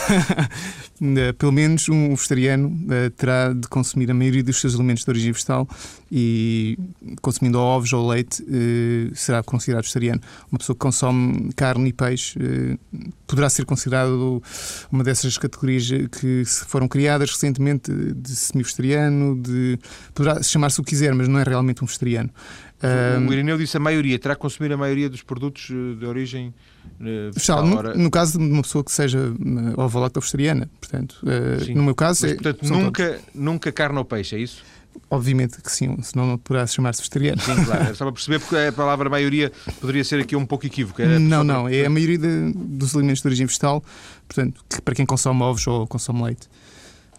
Eh, 1.02 1.34
pelo 1.34 1.52
menos 1.52 1.90
um 1.90 2.10
vegetariano 2.16 2.68
uh, 2.70 3.10
terá 3.12 3.52
de 3.52 3.68
consumir 3.68 4.12
a 4.12 4.14
maioria 4.14 4.44
dos 4.44 4.62
seus 4.62 4.76
alimentos 4.76 5.04
de 5.04 5.10
origem 5.10 5.32
vegetal 5.32 5.68
e 6.16 6.78
consumindo 7.24 7.58
ovos 7.58 7.92
ou 7.92 8.08
leite 8.08 8.44
uh, 8.44 9.16
será 9.16 9.42
considerado 9.42 9.82
vegetariano. 9.82 10.22
Uma 10.52 10.60
pessoa 10.60 10.76
que 10.76 10.80
consome 10.80 11.52
carne 11.56 11.90
e 11.90 11.94
peixe 11.94 12.38
uh, 12.38 13.10
poderá 13.26 13.50
ser 13.50 13.66
considerado 13.66 14.42
uma 14.92 15.04
dessas 15.04 15.40
categorias 15.40 15.90
que 16.20 16.44
foram 16.46 16.88
criadas 16.88 17.32
recentemente 17.32 17.92
de 17.92 18.30
semi-vegetariano, 18.30 19.42
de... 19.42 19.80
poderá 20.14 20.44
chamar-se 20.44 20.80
o 20.80 20.84
que 20.84 20.92
quiser, 20.92 21.16
mas 21.16 21.28
não 21.28 21.40
é 21.40 21.44
realmente 21.44 21.84
um 21.84 21.88
vegetariano. 21.88 22.30
O 23.28 23.34
Irineu 23.34 23.58
disse 23.58 23.78
a 23.78 23.80
maioria, 23.80 24.20
terá 24.20 24.36
que 24.36 24.42
consumir 24.42 24.72
a 24.74 24.78
maioria 24.78 25.10
dos 25.10 25.24
produtos 25.24 25.68
de 25.98 26.06
origem 26.06 26.54
vegetal. 27.32 27.66
No, 27.66 27.96
no, 27.96 28.12
caso 28.12 28.38
de 28.38 28.44
uma 28.44 28.62
pessoa 28.62 28.84
que 28.84 28.92
seja 28.92 29.34
ovo-lacto 29.78 30.20
vegetariana, 30.20 30.70
portanto, 30.82 31.18
uh, 31.24 31.74
no 31.74 31.82
meu 31.82 31.96
caso. 31.96 32.24
Mas, 32.24 32.34
é, 32.34 32.36
portanto, 32.36 32.70
nunca, 32.70 33.20
nunca 33.34 33.72
carne 33.72 33.98
ou 33.98 34.04
peixe, 34.06 34.36
é 34.36 34.40
isso? 34.40 34.62
Obviamente 35.10 35.62
que 35.62 35.72
sim, 35.72 35.96
senão 36.02 36.26
não 36.26 36.38
poderá 36.38 36.66
chamar-se 36.66 37.02
vegetariano. 37.02 37.42
Sim, 37.42 37.66
claro. 37.66 37.84
Era 37.84 37.96
só 37.96 38.06
para 38.06 38.14
perceber 38.14 38.40
porque 38.40 38.56
a 38.56 38.72
palavra 38.72 39.10
maioria 39.10 39.52
poderia 39.80 40.04
ser 40.04 40.20
aqui 40.20 40.36
um 40.36 40.46
pouco 40.46 40.66
equívoca. 40.66 41.20
não, 41.20 41.44
não. 41.44 41.70
É 41.70 41.86
a 41.86 41.90
maioria 41.90 42.18
de, 42.18 42.54
dos 42.54 42.96
alimentos 42.96 43.22
de 43.22 43.28
origem 43.28 43.46
vegetal, 43.46 43.84
portanto, 44.28 44.66
que, 44.68 44.82
para 44.82 44.96
quem 44.96 45.06
consome 45.06 45.42
ovos 45.44 45.68
ou 45.68 45.86
consome 45.86 46.24
leite. 46.24 46.50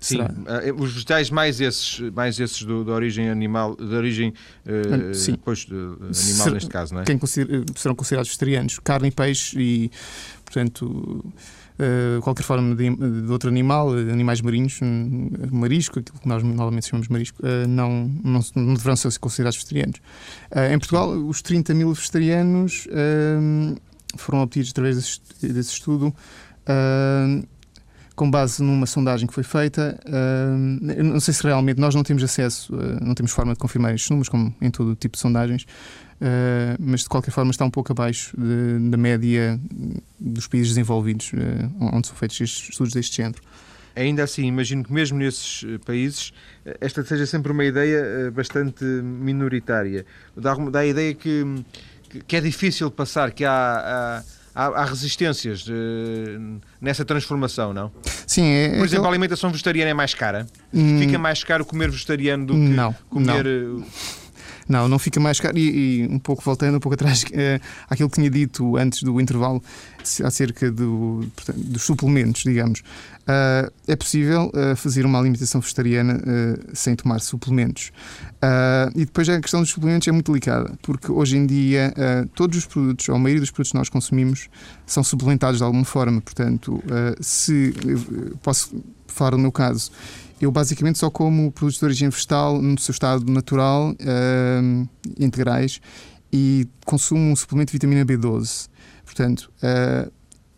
Sim, 0.00 0.16
Será? 0.16 0.34
Eh, 0.62 0.72
os 0.72 0.92
vegetais 0.92 1.30
mais 1.30 1.60
esses, 1.60 1.98
mais 2.10 2.38
esses 2.38 2.62
do, 2.62 2.84
da 2.84 2.92
origem 2.92 3.30
animal, 3.30 3.74
da 3.74 3.96
origem 3.96 4.34
uh, 4.66 5.14
Sim. 5.14 5.32
Depois, 5.32 5.60
de, 5.60 5.74
animal 5.74 6.12
Ser, 6.12 6.52
neste 6.52 6.68
caso, 6.68 6.94
não 6.94 7.00
é? 7.00 7.04
Quem 7.04 7.16
consider, 7.16 7.64
serão 7.74 7.94
considerados 7.94 8.28
vegetarianos, 8.28 8.78
carne 8.80 9.08
e 9.08 9.10
peixe 9.10 9.58
e, 9.58 9.90
portanto, 10.44 11.24
uh, 11.78 12.20
qualquer 12.22 12.42
forma 12.42 12.74
de, 12.74 12.94
de, 12.94 13.30
outro 13.30 13.48
animal, 13.48 13.92
animais 13.92 14.40
marinhos, 14.40 14.80
marisco, 15.50 15.98
aquilo 15.98 16.18
que 16.18 16.28
nós 16.28 16.42
normalmente 16.42 16.88
chamamos 16.88 17.06
de 17.06 17.12
marisco, 17.12 17.42
uh, 17.42 17.68
não, 17.68 18.10
não, 18.22 18.40
não, 18.54 18.74
deverão 18.74 18.96
ser 18.96 19.16
considerados 19.18 19.56
vegetarianos. 19.56 20.00
em 20.72 20.78
Portugal, 20.78 21.10
os 21.10 21.42
30 21.42 21.74
mil 21.74 21.92
vegetarianos 21.92 22.86
foram 24.16 24.42
obtidos 24.42 24.70
através 24.70 24.96
desse, 24.96 25.20
desse 25.42 25.72
estudo. 25.72 26.14
Uh, 26.66 27.46
com 28.14 28.30
base 28.30 28.62
numa 28.62 28.86
sondagem 28.86 29.26
que 29.26 29.34
foi 29.34 29.42
feita. 29.42 29.98
Uh, 30.06 31.02
não 31.02 31.20
sei 31.20 31.34
se 31.34 31.42
realmente 31.42 31.80
nós 31.80 31.94
não 31.94 32.02
temos 32.02 32.22
acesso, 32.22 32.74
uh, 32.74 33.04
não 33.04 33.14
temos 33.14 33.32
forma 33.32 33.52
de 33.52 33.58
confirmar 33.58 33.94
estes 33.94 34.10
números, 34.10 34.28
como 34.28 34.54
em 34.60 34.70
todo 34.70 34.94
tipo 34.94 35.16
de 35.16 35.20
sondagens, 35.20 35.66
uh, 36.20 36.76
mas 36.78 37.02
de 37.02 37.08
qualquer 37.08 37.30
forma 37.30 37.50
está 37.50 37.64
um 37.64 37.70
pouco 37.70 37.92
abaixo 37.92 38.34
de, 38.36 38.90
da 38.90 38.96
média 38.96 39.58
dos 40.18 40.46
países 40.46 40.68
desenvolvidos 40.68 41.32
onde 41.80 42.06
são 42.06 42.16
feitos 42.16 42.40
estes 42.40 42.70
estudos 42.70 42.92
deste 42.92 43.16
género. 43.16 43.40
Ainda 43.96 44.24
assim, 44.24 44.46
imagino 44.46 44.82
que 44.82 44.92
mesmo 44.92 45.18
nesses 45.18 45.64
países 45.84 46.32
esta 46.80 47.04
seja 47.04 47.26
sempre 47.26 47.52
uma 47.52 47.64
ideia 47.64 48.30
bastante 48.32 48.84
minoritária. 48.84 50.04
Dá, 50.36 50.54
dá 50.54 50.80
a 50.80 50.86
ideia 50.86 51.14
que, 51.14 51.64
que 52.26 52.36
é 52.36 52.40
difícil 52.40 52.90
passar, 52.90 53.30
que 53.30 53.44
há, 53.44 53.52
há 53.52 54.22
há, 54.54 54.84
resistências 54.84 55.66
uh, 55.66 56.60
nessa 56.80 57.04
transformação, 57.04 57.72
não? 57.72 57.90
Sim. 58.26 58.46
É, 58.46 58.76
Por 58.76 58.84
exemplo, 58.84 59.04
eu... 59.04 59.08
a 59.08 59.10
alimentação 59.10 59.50
vegetariana 59.50 59.90
é 59.90 59.94
mais 59.94 60.14
cara? 60.14 60.46
Hum... 60.72 61.00
Fica 61.00 61.18
mais 61.18 61.42
caro 61.42 61.64
comer 61.64 61.90
vegetariano 61.90 62.46
do 62.46 62.52
que 62.54 62.58
não, 62.58 62.94
comer... 63.10 63.44
Não. 63.44 63.84
Não, 64.68 64.88
não 64.88 64.98
fica 64.98 65.20
mais 65.20 65.40
caro. 65.40 65.56
E, 65.58 66.02
e, 66.02 66.08
um 66.08 66.18
pouco 66.18 66.42
voltando 66.42 66.76
um 66.76 66.80
pouco 66.80 66.94
atrás 66.94 67.22
uh, 67.22 67.60
àquilo 67.88 68.08
que 68.08 68.16
tinha 68.16 68.30
dito 68.30 68.76
antes 68.76 69.02
do 69.02 69.20
intervalo 69.20 69.62
acerca 70.22 70.70
do, 70.70 71.26
portanto, 71.34 71.58
dos 71.58 71.82
suplementos, 71.82 72.42
digamos. 72.42 72.80
Uh, 72.80 73.72
é 73.88 73.96
possível 73.96 74.50
uh, 74.54 74.76
fazer 74.76 75.06
uma 75.06 75.18
alimentação 75.18 75.60
vegetariana 75.60 76.20
sem 76.72 76.94
tomar 76.94 77.20
suplementos. 77.20 77.90
e 78.94 79.04
depois 79.04 79.28
a 79.28 79.40
questão 79.40 79.60
dos 79.60 79.70
suplementos 79.70 80.06
é 80.08 80.12
muito 80.12 80.30
delicada, 80.30 80.72
porque 80.82 81.10
hoje 81.10 81.36
em 81.36 81.46
dia 81.46 81.92
todos 82.34 82.58
os 82.58 82.66
produtos, 82.66 83.08
ou 83.08 83.14
a 83.14 83.18
maioria 83.18 83.40
dos 83.40 83.50
produtos 83.50 83.72
que 83.72 83.78
nós 83.78 83.88
consumimos, 83.88 84.48
são 84.86 85.02
suplementados 85.02 85.58
de 85.58 85.64
alguma 85.64 85.84
forma. 85.84 86.20
Portanto, 86.20 86.82
se 87.20 87.72
posso 88.42 88.74
falar 89.06 89.30
do 89.30 89.38
meu 89.38 89.52
caso, 89.52 89.90
eu 90.40 90.50
basicamente 90.50 90.98
só 90.98 91.10
como 91.10 91.50
produtos 91.52 91.78
de 91.78 91.84
origem 91.84 92.08
vegetal 92.08 92.60
no 92.60 92.78
seu 92.78 92.92
estado 92.92 93.30
natural, 93.30 93.92
uh, 93.92 94.88
integrais, 95.18 95.80
e 96.32 96.66
consumo 96.84 97.32
um 97.32 97.36
suplemento 97.36 97.70
de 97.70 97.74
vitamina 97.74 98.04
B12. 98.04 98.68
Portanto, 99.04 99.52
uh, 99.62 100.10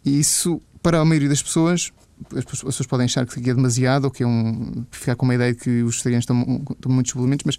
isso 0.04 0.60
para 0.82 1.00
a 1.00 1.04
maioria 1.04 1.28
das 1.28 1.42
pessoas 1.42 1.92
as 2.34 2.44
pessoas 2.44 2.86
podem 2.86 3.04
achar 3.04 3.26
que 3.26 3.38
é 3.38 3.54
demasiado 3.54 4.04
ou 4.04 4.10
que 4.10 4.22
é 4.22 4.26
um. 4.26 4.84
ficar 4.90 5.16
com 5.16 5.26
uma 5.26 5.34
ideia 5.34 5.52
de 5.52 5.60
que 5.60 5.82
os 5.82 5.96
vegetarianos 5.96 6.24
tomam, 6.24 6.64
tomam 6.80 6.94
muitos 6.94 7.12
suplementos, 7.12 7.44
mas 7.44 7.58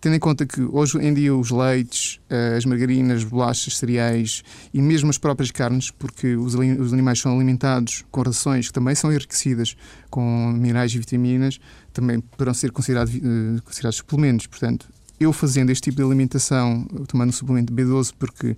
tendo 0.00 0.14
em 0.14 0.18
conta 0.18 0.46
que 0.46 0.60
hoje 0.62 0.98
em 0.98 1.12
dia 1.12 1.34
os 1.34 1.50
leites, 1.50 2.20
eh, 2.30 2.54
as 2.56 2.64
margarinas, 2.64 3.24
bolachas, 3.24 3.76
cereais 3.76 4.42
e 4.72 4.80
mesmo 4.80 5.10
as 5.10 5.18
próprias 5.18 5.50
carnes, 5.50 5.90
porque 5.90 6.36
os, 6.36 6.54
animais 6.92 7.20
são 7.20 7.34
alimentados 7.34 8.04
com 8.10 8.22
rações 8.22 8.68
que 8.68 8.72
também 8.72 8.94
são 8.94 9.12
enriquecidas 9.12 9.76
com 10.08 10.52
minerais 10.52 10.94
e 10.94 10.98
vitaminas, 10.98 11.58
também 11.92 12.20
poderão 12.20 12.54
ser 12.54 12.70
considerados, 12.70 13.14
uh, 13.14 13.62
considerados 13.64 13.96
suplementos. 13.96 14.46
Portanto, 14.46 14.88
eu 15.18 15.32
fazendo 15.32 15.70
este 15.70 15.84
tipo 15.90 15.96
de 15.96 16.02
alimentação, 16.04 16.84
tomando 17.08 17.30
um 17.30 17.32
suplemento 17.32 17.72
B12 17.72 18.12
porque 18.18 18.56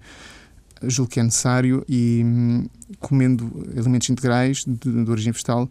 julgo 0.82 1.10
que 1.10 1.20
é 1.20 1.22
necessário 1.22 1.84
e 1.88 2.22
hum, 2.24 2.66
comendo 2.98 3.66
alimentos 3.76 4.08
integrais 4.08 4.64
de, 4.66 5.04
de 5.04 5.10
origem 5.10 5.32
vegetal, 5.32 5.68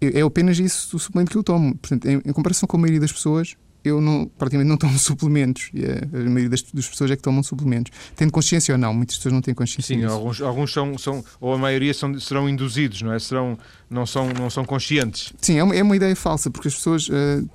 é, 0.00 0.18
é 0.18 0.22
apenas 0.22 0.58
isso 0.58 0.96
o 0.96 0.98
suplemento 0.98 1.30
que 1.30 1.38
eu 1.38 1.44
tomo. 1.44 1.76
Portanto, 1.76 2.06
em, 2.06 2.20
em 2.24 2.32
comparação 2.32 2.66
com 2.66 2.76
a 2.76 2.80
maioria 2.80 3.00
das 3.00 3.12
pessoas, 3.12 3.56
eu 3.84 4.00
não, 4.00 4.26
praticamente 4.38 4.68
não 4.68 4.76
tomo 4.76 4.96
suplementos. 4.98 5.70
A 6.12 6.16
maioria 6.16 6.48
das, 6.48 6.62
das, 6.62 6.88
pessoas 6.88 7.10
é 7.10 7.16
que 7.16 7.22
tomam 7.22 7.42
suplementos. 7.42 7.92
Tendo 8.16 8.32
consciência 8.32 8.74
ou 8.74 8.78
não, 8.78 8.94
muitas 8.94 9.16
pessoas 9.16 9.34
não 9.34 9.40
têm 9.40 9.54
consciência. 9.54 9.96
Sim, 9.96 10.04
alguns, 10.04 10.40
alguns 10.40 10.72
são, 10.72 10.96
são, 10.98 11.24
ou 11.40 11.54
a 11.54 11.58
maioria 11.58 11.92
são, 11.92 12.18
serão 12.18 12.48
induzidos, 12.48 13.02
não 13.02 13.12
é? 13.12 13.18
Serão, 13.18 13.58
não, 13.90 14.06
são, 14.06 14.28
não 14.28 14.48
são 14.50 14.64
conscientes. 14.64 15.32
Sim, 15.40 15.58
é 15.58 15.64
uma, 15.64 15.74
é 15.74 15.82
uma 15.82 15.96
ideia 15.96 16.14
falsa, 16.16 16.50
porque 16.50 16.68
as 16.68 16.74
pessoas. 16.74 17.08
Uh, 17.08 17.48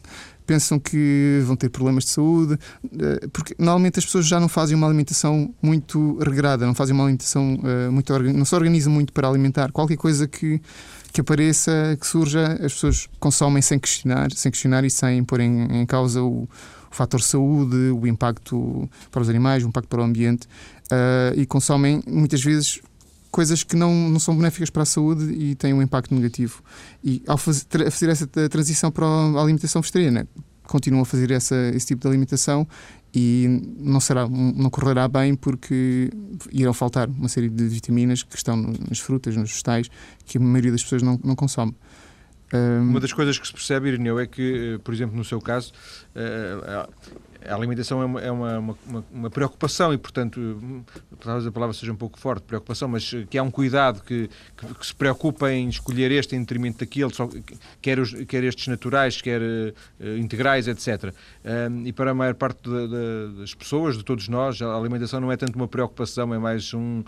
pensam 0.47 0.79
que 0.79 1.41
vão 1.43 1.57
ter 1.57 1.69
problemas 1.69 2.05
de 2.05 2.11
saúde, 2.11 2.53
uh, 2.53 3.29
porque 3.33 3.53
normalmente 3.59 3.99
as 3.99 4.05
pessoas 4.05 4.25
já 4.25 4.39
não 4.39 4.47
fazem 4.47 4.77
uma 4.77 4.87
alimentação 4.87 5.53
muito 5.61 6.17
regrada, 6.19 6.65
não 6.65 6.73
fazem 6.73 6.95
uma 6.95 7.03
alimentação 7.03 7.55
uh, 7.55 7.91
muito 7.91 8.17
não 8.17 8.45
se 8.45 8.55
organizam 8.55 8.91
muito 8.91 9.11
para 9.11 9.27
alimentar. 9.27 9.71
Qualquer 9.73 9.97
coisa 9.97 10.25
que 10.25 10.61
que 11.17 11.21
apareça, 11.21 11.97
que 11.99 12.05
surja, 12.05 12.53
as 12.63 12.73
pessoas 12.73 13.09
consomem 13.19 13.59
sem 13.59 13.79
questionar, 13.79 14.31
sem 14.31 14.51
questionar 14.51 14.85
e 14.85 14.89
sem 14.91 15.23
pôr 15.23 15.39
em, 15.39 15.81
em 15.81 15.83
causa 15.83 16.21
o, 16.21 16.43
o 16.43 16.49
fator 16.91 17.19
saúde, 17.23 17.75
o 17.75 18.05
impacto 18.05 18.87
para 19.09 19.23
os 19.23 19.27
animais, 19.27 19.63
o 19.63 19.67
impacto 19.67 19.87
para 19.87 19.99
o 19.99 20.03
ambiente 20.03 20.45
uh, 20.45 21.33
e 21.35 21.43
consomem 21.47 22.03
muitas 22.05 22.43
vezes 22.43 22.81
coisas 23.31 23.63
que 23.63 23.75
não, 23.75 23.91
não 23.91 24.19
são 24.19 24.37
benéficas 24.37 24.69
para 24.69 24.83
a 24.83 24.85
saúde 24.85 25.33
e 25.33 25.55
têm 25.55 25.73
um 25.73 25.81
impacto 25.81 26.13
negativo. 26.13 26.61
E 27.03 27.23
ao 27.25 27.35
fazer, 27.35 27.65
fazer 27.89 28.09
essa 28.09 28.27
transição 28.27 28.91
para 28.91 29.07
a 29.07 29.41
alimentação 29.41 29.81
vegetariana, 29.81 30.27
continuam 30.67 31.01
a 31.03 31.05
fazer 31.05 31.31
essa, 31.31 31.55
esse 31.73 31.87
tipo 31.87 32.01
de 32.01 32.07
alimentação 32.07 32.67
e 33.13 33.61
não 33.79 33.99
será 33.99 34.27
não 34.27 34.69
correrá 34.69 35.07
bem 35.07 35.35
porque 35.35 36.11
irão 36.51 36.73
faltar 36.73 37.09
uma 37.09 37.29
série 37.29 37.49
de 37.49 37.67
vitaminas 37.67 38.23
que 38.23 38.35
estão 38.35 38.55
nas 38.57 38.99
frutas, 38.99 39.35
nos 39.35 39.49
vegetais, 39.51 39.89
que 40.25 40.37
a 40.37 40.41
maioria 40.41 40.71
das 40.71 40.83
pessoas 40.83 41.01
não, 41.01 41.19
não 41.23 41.35
consome. 41.35 41.73
Uma 42.53 43.01
das 43.01 43.11
coisas 43.11 43.37
que 43.37 43.45
se 43.45 43.51
percebe, 43.51 43.89
Irineu, 43.89 44.17
é 44.19 44.25
que, 44.25 44.75
eh, 44.75 44.77
por 44.77 44.93
exemplo, 44.93 45.17
no 45.17 45.25
seu 45.25 45.41
caso, 45.41 45.73
eh, 46.15 46.87
a 47.45 47.55
alimentação 47.55 48.01
é 48.01 48.05
uma, 48.05 48.21
é 48.21 48.31
uma, 48.31 48.59
uma, 48.59 49.05
uma, 49.11 49.29
preocupação 49.29 49.93
e, 49.93 49.97
portanto, 49.97 50.83
talvez 51.19 51.45
a 51.45 51.51
palavra 51.51 51.73
seja 51.73 51.91
um 51.91 51.95
pouco 51.95 52.19
forte, 52.19 52.43
preocupação, 52.43 52.87
mas 52.87 53.11
que 53.29 53.37
há 53.37 53.43
um 53.43 53.51
cuidado 53.51 54.01
que, 54.03 54.29
que, 54.55 54.73
que 54.73 54.85
se 54.85 54.95
preocupa 54.95 55.51
em 55.51 55.69
escolher 55.69 56.11
este 56.11 56.35
em 56.35 56.39
detrimento 56.39 56.79
daquele, 56.79 57.13
só, 57.13 57.29
quer, 57.81 57.99
os, 57.99 58.13
quer 58.25 58.43
estes 58.43 58.67
naturais, 58.67 59.21
quer 59.21 59.41
uh, 59.41 60.17
integrais, 60.17 60.67
etc. 60.67 61.13
e 61.85 61.93
para 61.93 62.11
a 62.11 62.13
maior 62.13 62.35
parte 62.35 62.69
das 63.39 63.53
pessoas, 63.53 63.97
de 63.97 64.03
todos 64.03 64.27
nós, 64.27 64.61
a 64.61 64.75
alimentação 64.75 65.19
não 65.19 65.31
é 65.31 65.37
tanto 65.37 65.55
uma 65.55 65.67
preocupação, 65.67 66.33
é 66.33 66.39
mais 66.39 66.73
um 66.73 67.03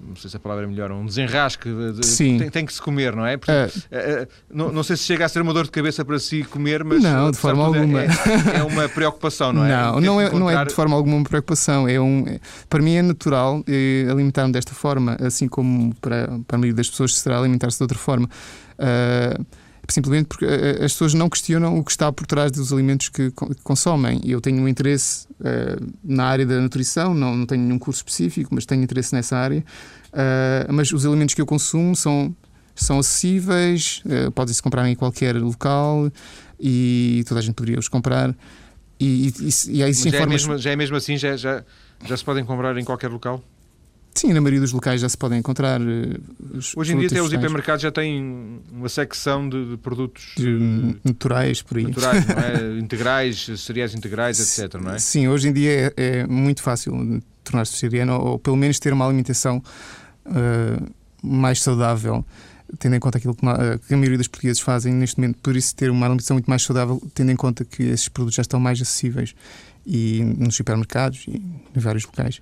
não 0.00 0.14
sei 0.16 0.30
se 0.30 0.36
a 0.36 0.40
palavra 0.40 0.64
é 0.64 0.66
melhor, 0.66 0.92
um 0.92 1.04
desenrasque 1.04 1.68
de, 1.68 2.06
Sim. 2.06 2.38
Tem, 2.38 2.50
tem, 2.50 2.66
que 2.66 2.72
se 2.72 2.80
comer, 2.80 3.14
não 3.14 3.26
é? 3.26 3.36
Portanto, 3.36 3.82
é. 3.90 4.28
não, 4.52 4.72
não 4.72 4.82
sei 4.82 4.96
se 4.96 5.04
chega 5.04 5.24
a 5.24 5.28
ser 5.28 5.42
uma 5.42 5.52
dor 5.52 5.64
de 5.64 5.70
cabeça 5.70 6.04
para 6.04 6.18
si 6.18 6.44
comer, 6.44 6.84
mas 6.84 7.02
não, 7.02 7.30
de 7.30 7.36
forma 7.36 7.64
alguma. 7.64 8.02
É, 8.02 8.08
é, 8.58 8.62
uma 8.62 8.88
preocupação, 8.88 9.52
não 9.52 9.64
é? 9.64 9.68
Não, 9.68 10.00
não 10.00 10.20
é, 10.20 10.26
encontrar... 10.26 10.38
não 10.38 10.50
é 10.50 10.64
de 10.64 10.74
forma 10.74 10.96
alguma 10.96 11.16
uma 11.16 11.24
preocupação. 11.24 11.88
É 11.88 12.00
um, 12.00 12.24
para 12.68 12.80
mim 12.80 12.94
é 12.94 13.02
natural 13.02 13.62
eh, 13.66 14.06
alimentar-me 14.10 14.52
desta 14.52 14.72
forma, 14.72 15.16
assim 15.20 15.48
como 15.48 15.94
para, 15.96 16.26
para 16.46 16.56
a 16.56 16.58
maioria 16.58 16.76
das 16.76 16.88
pessoas 16.88 17.16
será 17.16 17.38
alimentar-se 17.38 17.78
de 17.78 17.82
outra 17.82 17.98
forma. 17.98 18.28
Uh, 18.78 19.44
simplesmente 19.88 20.26
porque 20.26 20.44
uh, 20.44 20.84
as 20.84 20.92
pessoas 20.92 21.14
não 21.14 21.28
questionam 21.28 21.78
o 21.78 21.84
que 21.84 21.90
está 21.90 22.12
por 22.12 22.26
trás 22.26 22.52
dos 22.52 22.72
alimentos 22.72 23.08
que 23.08 23.32
consomem. 23.62 24.20
Eu 24.24 24.40
tenho 24.40 24.62
um 24.62 24.68
interesse 24.68 25.26
uh, 25.40 25.94
na 26.04 26.26
área 26.26 26.46
da 26.46 26.60
nutrição, 26.60 27.14
não, 27.14 27.34
não 27.34 27.46
tenho 27.46 27.62
nenhum 27.62 27.78
curso 27.78 28.00
específico, 28.00 28.54
mas 28.54 28.66
tenho 28.66 28.82
interesse 28.82 29.14
nessa 29.14 29.36
área. 29.36 29.64
Uh, 30.08 30.72
mas 30.72 30.92
os 30.92 31.04
alimentos 31.06 31.34
que 31.34 31.40
eu 31.40 31.46
consumo 31.46 31.96
são, 31.96 32.34
são 32.74 32.98
acessíveis, 32.98 34.02
uh, 34.04 34.30
podem-se 34.32 34.62
comprar 34.62 34.88
em 34.88 34.94
qualquer 34.94 35.36
local 35.36 36.10
e 36.60 37.24
toda 37.26 37.40
a 37.40 37.42
gente 37.42 37.54
poderia 37.54 37.78
os 37.78 37.88
comprar. 37.88 38.34
E, 39.00 39.28
e, 39.28 39.76
e 39.78 39.82
aí, 39.82 39.94
sim, 39.94 40.10
já, 40.10 40.18
é 40.18 40.26
mesmo, 40.26 40.58
já 40.58 40.70
é 40.72 40.76
mesmo 40.76 40.96
assim? 40.96 41.16
Já, 41.16 41.36
já, 41.36 41.64
já 42.04 42.16
se 42.16 42.24
podem 42.24 42.44
comprar 42.44 42.76
em 42.76 42.84
qualquer 42.84 43.08
local? 43.08 43.42
Sim, 44.18 44.32
na 44.32 44.40
maioria 44.40 44.60
dos 44.60 44.72
locais 44.72 45.00
já 45.00 45.08
se 45.08 45.16
podem 45.16 45.38
encontrar. 45.38 45.80
Uh, 45.80 46.20
Hoje 46.74 46.92
em 46.92 46.98
dia 46.98 47.06
até 47.06 47.22
os 47.22 47.32
hipermercados 47.32 47.82
já 47.82 47.92
têm 47.92 48.60
uma 48.72 48.88
secção 48.88 49.48
de, 49.48 49.70
de 49.70 49.76
produtos 49.76 50.32
de, 50.36 50.56
uh, 50.56 50.96
naturais 51.04 51.62
por 51.62 51.78
aí. 51.78 51.84
Naturais, 51.84 52.28
é? 52.28 52.78
integrais, 52.82 53.48
cereais 53.58 53.94
integrais, 53.94 54.40
etc. 54.40 54.74
Não 54.80 54.90
é? 54.90 54.98
Sim, 54.98 55.28
hoje 55.28 55.48
em 55.48 55.52
dia 55.52 55.94
é, 55.96 56.18
é 56.18 56.26
muito 56.26 56.62
fácil 56.62 57.22
tornar-se 57.44 57.74
vegetariano 57.74 58.14
ou, 58.14 58.26
ou, 58.30 58.38
pelo 58.40 58.56
menos 58.56 58.80
ter 58.80 58.92
uma 58.92 59.06
alimentação 59.06 59.62
uh, 60.26 60.92
mais 61.22 61.62
saudável. 61.62 62.24
Tendo 62.80 62.96
em 62.96 63.00
conta 63.00 63.18
aquilo 63.18 63.36
que, 63.36 63.42
que 63.86 63.94
a 63.94 63.96
maioria 63.96 64.18
dos 64.18 64.26
portugueses 64.26 64.60
fazem 64.60 64.92
neste 64.92 65.16
momento, 65.20 65.38
por 65.40 65.54
isso 65.54 65.76
ter 65.76 65.92
uma 65.92 66.06
alimentação 66.06 66.34
muito 66.34 66.50
mais 66.50 66.62
saudável, 66.62 67.00
tendo 67.14 67.30
em 67.30 67.36
conta 67.36 67.64
que 67.64 67.84
esses 67.84 68.08
produtos 68.08 68.34
já 68.34 68.42
estão 68.42 68.58
mais 68.58 68.82
acessíveis 68.82 69.32
e 69.86 70.24
nos 70.36 70.56
supermercados 70.56 71.24
e 71.28 71.36
em 71.36 71.80
vários 71.80 72.04
locais. 72.04 72.40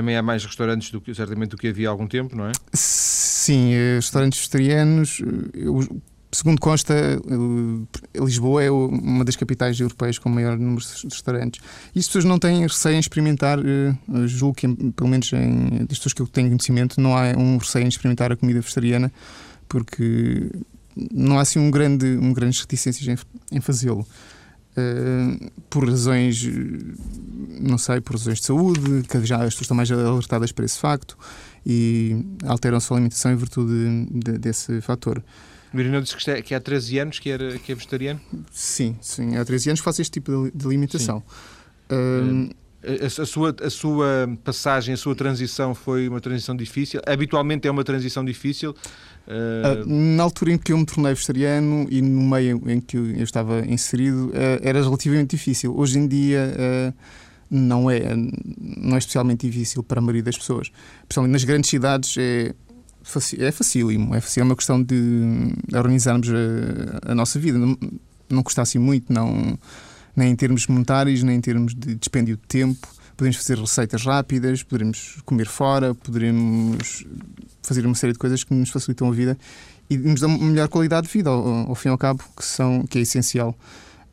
Também 0.00 0.16
há 0.16 0.22
mais 0.22 0.42
restaurantes 0.42 0.90
do 0.90 0.98
que, 0.98 1.14
certamente 1.14 1.50
do 1.50 1.58
que 1.58 1.68
havia 1.68 1.86
há 1.86 1.90
algum 1.90 2.06
tempo, 2.06 2.34
não 2.34 2.46
é? 2.46 2.52
Sim, 2.72 3.74
eh, 3.74 3.96
restaurantes 3.96 4.38
vegetarianos. 4.38 5.20
Eh, 5.20 5.94
segundo 6.32 6.58
consta, 6.58 6.94
eh, 6.94 8.18
Lisboa 8.18 8.62
é 8.62 8.70
uma 8.70 9.26
das 9.26 9.36
capitais 9.36 9.78
europeias 9.78 10.18
com 10.18 10.30
maior 10.30 10.58
número 10.58 10.82
de 10.82 11.04
restaurantes. 11.04 11.60
E 11.94 11.98
as 11.98 12.06
pessoas 12.06 12.24
não 12.24 12.38
têm 12.38 12.62
receio 12.62 12.96
em 12.96 12.98
experimentar, 12.98 13.58
julgo 14.24 14.56
que, 14.56 14.66
pelo 14.92 15.10
menos 15.10 15.30
em, 15.34 15.84
das 15.84 15.98
pessoas 15.98 16.14
que 16.14 16.22
eu 16.22 16.26
tenho 16.26 16.48
conhecimento, 16.48 16.98
não 16.98 17.14
há 17.14 17.36
um 17.36 17.58
receio 17.58 17.84
em 17.84 17.88
experimentar 17.88 18.32
a 18.32 18.36
comida 18.36 18.58
vegetariana, 18.58 19.12
porque 19.68 20.50
não 21.12 21.38
há 21.38 21.42
assim 21.42 21.58
um 21.58 21.70
grande, 21.70 22.06
um 22.06 22.32
grandes 22.32 22.58
reticências 22.58 23.06
em, 23.06 23.54
em 23.54 23.60
fazê-lo. 23.60 24.06
Uh, 24.80 25.50
por 25.68 25.88
razões, 25.88 26.42
não 27.60 27.78
sei, 27.78 28.00
por 28.00 28.14
razões 28.16 28.40
de 28.40 28.46
saúde, 28.46 29.02
que 29.08 29.24
já 29.24 29.36
as 29.36 29.54
pessoas 29.54 29.62
estão 29.62 29.76
mais 29.76 29.90
alertadas 29.90 30.52
para 30.52 30.64
esse 30.64 30.78
facto 30.78 31.16
e 31.64 32.24
alteram 32.44 32.78
a 32.78 32.80
sua 32.80 32.96
alimentação 32.96 33.32
em 33.32 33.36
virtude 33.36 33.72
de, 33.72 34.32
de, 34.32 34.38
desse 34.38 34.80
fator. 34.80 35.22
O 35.72 35.78
Irineu 35.78 36.00
disse 36.00 36.16
que, 36.16 36.30
é, 36.30 36.42
que 36.42 36.54
há 36.54 36.60
13 36.60 36.98
anos 36.98 37.18
que, 37.18 37.30
era, 37.30 37.58
que 37.58 37.70
é 37.70 37.74
vegetariano? 37.74 38.20
Sim, 38.50 38.96
sim, 39.00 39.36
há 39.36 39.44
13 39.44 39.70
anos 39.70 39.80
que 39.80 39.84
faço 39.84 40.02
este 40.02 40.12
tipo 40.12 40.50
de, 40.50 40.58
de 40.58 40.66
alimentação. 40.66 41.22
Uh, 41.90 42.50
a, 42.82 43.22
a, 43.22 43.26
sua, 43.26 43.54
a 43.62 43.70
sua 43.70 44.38
passagem, 44.42 44.94
a 44.94 44.96
sua 44.96 45.14
transição 45.14 45.74
foi 45.74 46.08
uma 46.08 46.20
transição 46.20 46.56
difícil? 46.56 47.00
Habitualmente 47.06 47.68
é 47.68 47.70
uma 47.70 47.84
transição 47.84 48.24
difícil? 48.24 48.74
Uh... 49.26 49.86
Na 49.86 50.22
altura 50.22 50.52
em 50.52 50.58
que 50.58 50.72
eu 50.72 50.78
me 50.78 50.86
tornei 50.86 51.12
vegetariano 51.14 51.86
e 51.90 52.00
no 52.00 52.22
meio 52.22 52.62
em 52.66 52.80
que 52.80 52.96
eu 52.96 53.22
estava 53.22 53.60
inserido, 53.66 54.28
uh, 54.28 54.32
era 54.62 54.82
relativamente 54.82 55.36
difícil. 55.36 55.76
Hoje 55.76 55.98
em 55.98 56.08
dia 56.08 56.54
uh, 56.56 56.94
não, 57.50 57.90
é, 57.90 58.00
não 58.16 58.94
é 58.94 58.98
especialmente 58.98 59.48
difícil 59.48 59.82
para 59.82 59.98
a 59.98 60.02
maioria 60.02 60.22
das 60.22 60.38
pessoas. 60.38 60.70
Principalmente 61.02 61.32
nas 61.32 61.44
grandes 61.44 61.68
cidades 61.68 62.16
é, 62.16 62.54
é 63.38 63.52
facílimo. 63.52 64.14
É 64.14 64.20
fácil, 64.20 64.40
é 64.40 64.44
uma 64.44 64.56
questão 64.56 64.82
de 64.82 65.52
organizarmos 65.74 66.28
a, 66.30 67.12
a 67.12 67.14
nossa 67.14 67.38
vida. 67.38 67.58
Não, 67.58 67.76
não 68.28 68.42
custa 68.42 68.62
assim 68.62 68.78
muito, 68.78 69.12
não, 69.12 69.58
nem 70.14 70.30
em 70.30 70.36
termos 70.36 70.66
monetários, 70.66 71.22
nem 71.22 71.36
em 71.36 71.40
termos 71.40 71.74
de 71.74 71.94
dispêndio 71.94 72.36
de 72.36 72.42
tempo 72.46 72.88
podemos 73.20 73.36
fazer 73.36 73.58
receitas 73.58 74.02
rápidas, 74.02 74.62
poderemos 74.62 75.18
comer 75.26 75.46
fora, 75.46 75.94
poderemos 75.94 77.04
fazer 77.62 77.84
uma 77.84 77.94
série 77.94 78.14
de 78.14 78.18
coisas 78.18 78.42
que 78.42 78.54
nos 78.54 78.70
facilitam 78.70 79.08
a 79.08 79.12
vida 79.12 79.36
e 79.90 79.98
nos 79.98 80.20
dão 80.20 80.30
uma 80.30 80.46
melhor 80.46 80.68
qualidade 80.68 81.06
de 81.06 81.12
vida, 81.12 81.28
ao, 81.28 81.68
ao 81.68 81.74
fim 81.74 81.88
e 81.88 81.90
ao 81.90 81.98
cabo, 81.98 82.24
que, 82.34 82.42
são, 82.42 82.86
que 82.86 82.98
é 82.98 83.02
essencial. 83.02 83.54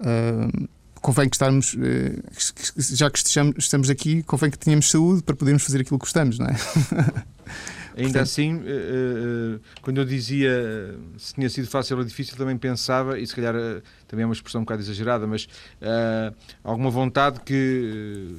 Uh, 0.01 0.67
convém 0.95 1.29
que 1.29 1.37
estarmos, 1.37 1.73
uh, 1.75 1.77
já 2.77 3.09
que 3.09 3.19
estejamos, 3.19 3.55
estamos 3.59 3.89
aqui, 3.89 4.23
convém 4.23 4.51
que 4.51 4.59
tenhamos 4.59 4.89
saúde 4.91 5.23
para 5.23 5.37
podermos 5.37 5.63
fazer 5.63 5.79
aquilo 5.79 5.97
que 5.97 6.03
gostamos, 6.03 6.37
não 6.37 6.47
é? 6.47 6.55
Ainda 7.97 8.21
assim, 8.21 8.57
uh, 8.57 9.59
quando 9.81 9.97
eu 9.97 10.05
dizia 10.05 10.95
se 11.17 11.33
tinha 11.33 11.49
sido 11.49 11.67
fácil 11.67 11.97
ou 11.97 12.03
difícil, 12.03 12.37
também 12.37 12.57
pensava, 12.57 13.19
e 13.19 13.25
se 13.25 13.35
calhar 13.35 13.55
também 14.07 14.23
é 14.23 14.25
uma 14.25 14.33
expressão 14.33 14.61
um 14.61 14.63
bocado 14.63 14.81
exagerada, 14.81 15.25
mas 15.25 15.47
alguma 16.63 16.89
vontade 16.89 17.39
que 17.41 18.35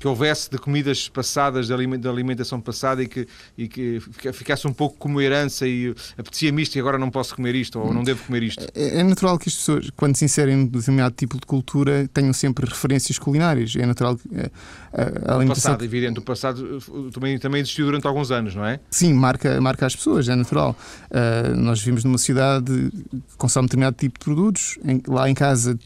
que 0.00 0.08
houvesse 0.08 0.50
de 0.50 0.56
comidas 0.56 1.10
passadas, 1.10 1.66
de 1.66 1.74
alimentação 2.08 2.58
passada 2.58 3.02
e 3.02 3.06
que, 3.06 3.28
e 3.56 3.68
que 3.68 4.00
ficasse 4.32 4.66
um 4.66 4.72
pouco 4.72 4.96
como 4.96 5.20
herança 5.20 5.68
e 5.68 5.94
apetecia-me 6.16 6.62
isto 6.62 6.76
e 6.76 6.80
agora 6.80 6.96
não 6.96 7.10
posso 7.10 7.36
comer 7.36 7.54
isto 7.54 7.78
ou 7.78 7.92
não 7.92 8.02
devo 8.02 8.24
comer 8.24 8.42
isto. 8.44 8.66
É, 8.74 9.00
é 9.00 9.02
natural 9.02 9.38
que 9.38 9.50
as 9.50 9.54
pessoas, 9.54 9.90
quando 9.94 10.16
se 10.16 10.24
inserem 10.24 10.56
num 10.56 10.66
determinado 10.66 11.14
tipo 11.14 11.38
de 11.38 11.46
cultura, 11.46 12.08
tenham 12.14 12.32
sempre 12.32 12.66
referências 12.66 13.18
culinárias. 13.18 13.76
É 13.76 13.84
natural 13.84 14.16
que 14.16 14.26
eh, 14.34 14.50
a, 14.92 15.32
a 15.32 15.36
alimentação... 15.36 15.72
O 15.72 15.74
passado, 15.74 15.84
evidente, 15.84 16.18
o 16.18 16.22
passado 16.22 16.78
eh, 16.78 17.10
também, 17.12 17.38
também 17.38 17.60
existiu 17.60 17.84
durante 17.84 18.06
alguns 18.06 18.30
anos, 18.30 18.54
não 18.54 18.64
é? 18.64 18.80
Sim, 18.90 19.12
marca, 19.12 19.60
marca 19.60 19.84
as 19.84 19.94
pessoas, 19.94 20.30
é 20.30 20.34
natural. 20.34 20.74
Uh, 21.10 21.54
nós 21.56 21.78
vivemos 21.80 22.04
numa 22.04 22.18
cidade 22.18 22.90
que 23.28 23.36
consome 23.36 23.66
determinado 23.66 23.96
tipo 23.96 24.18
de 24.18 24.24
produtos, 24.24 24.78
em, 24.82 25.02
lá 25.06 25.28
em 25.28 25.34
casa 25.34 25.78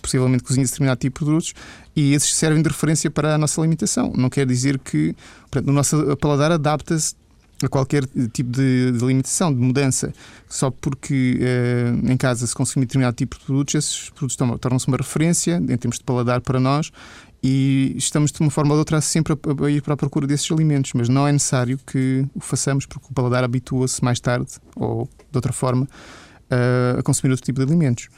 possivelmente 0.00 0.44
cozinha-se 0.44 0.72
determinado 0.72 1.00
tipo 1.00 1.18
de 1.18 1.24
produtos 1.24 1.54
e 1.98 2.14
esses 2.14 2.32
servem 2.36 2.62
de 2.62 2.68
referência 2.68 3.10
para 3.10 3.34
a 3.34 3.38
nossa 3.38 3.60
alimentação. 3.60 4.12
Não 4.16 4.30
quer 4.30 4.46
dizer 4.46 4.78
que 4.78 5.16
portanto, 5.50 5.68
o 5.68 5.72
nosso 5.72 6.16
paladar 6.18 6.52
adapta-se 6.52 7.16
a 7.60 7.68
qualquer 7.68 8.04
tipo 8.32 8.52
de, 8.52 8.92
de, 8.92 9.04
limitação, 9.04 9.52
de 9.52 9.60
mudança. 9.60 10.12
Só 10.48 10.70
porque 10.70 11.40
uh, 11.40 12.12
em 12.12 12.16
casa 12.16 12.46
se 12.46 12.54
consumir 12.54 12.86
determinado 12.86 13.16
tipo 13.16 13.36
de 13.36 13.44
produtos, 13.44 13.74
esses 13.74 14.10
produtos 14.10 14.36
tornam-se 14.60 14.86
uma 14.86 14.96
referência 14.96 15.56
em 15.56 15.76
termos 15.76 15.98
de 15.98 16.04
paladar 16.04 16.40
para 16.40 16.60
nós 16.60 16.92
e 17.42 17.94
estamos 17.96 18.30
de 18.30 18.40
uma 18.40 18.50
forma 18.50 18.70
ou 18.70 18.76
de 18.76 18.80
outra 18.80 19.00
sempre 19.00 19.32
a, 19.32 19.64
a 19.64 19.70
ir 19.70 19.82
para 19.82 19.94
a 19.94 19.96
procura 19.96 20.24
desses 20.24 20.48
alimentos, 20.52 20.92
mas 20.94 21.08
não 21.08 21.26
é 21.26 21.32
necessário 21.32 21.80
que 21.84 22.24
o 22.32 22.38
façamos 22.38 22.86
porque 22.86 23.08
o 23.10 23.12
paladar 23.12 23.42
habitua-se 23.42 24.04
mais 24.04 24.20
tarde 24.20 24.52
ou 24.76 25.08
de 25.30 25.36
outra 25.36 25.52
forma 25.52 25.82
uh, 25.82 26.98
a 27.00 27.02
consumir 27.02 27.32
outro 27.32 27.44
tipo 27.44 27.58
de 27.58 27.66
alimentos. 27.66 28.08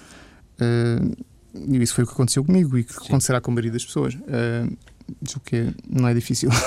Uh, 0.60 1.16
e 1.54 1.82
isso 1.82 1.94
foi 1.94 2.04
o 2.04 2.06
que 2.06 2.12
aconteceu 2.12 2.44
comigo 2.44 2.76
e 2.78 2.84
que 2.84 2.92
Sim. 2.92 3.06
acontecerá 3.06 3.40
com 3.40 3.50
a 3.50 3.54
maioria 3.54 3.72
das 3.72 3.84
pessoas. 3.84 4.14
Uh, 4.14 4.76
o 5.36 5.40
que 5.40 5.74
não 5.88 6.08
é 6.08 6.14
difícil. 6.14 6.50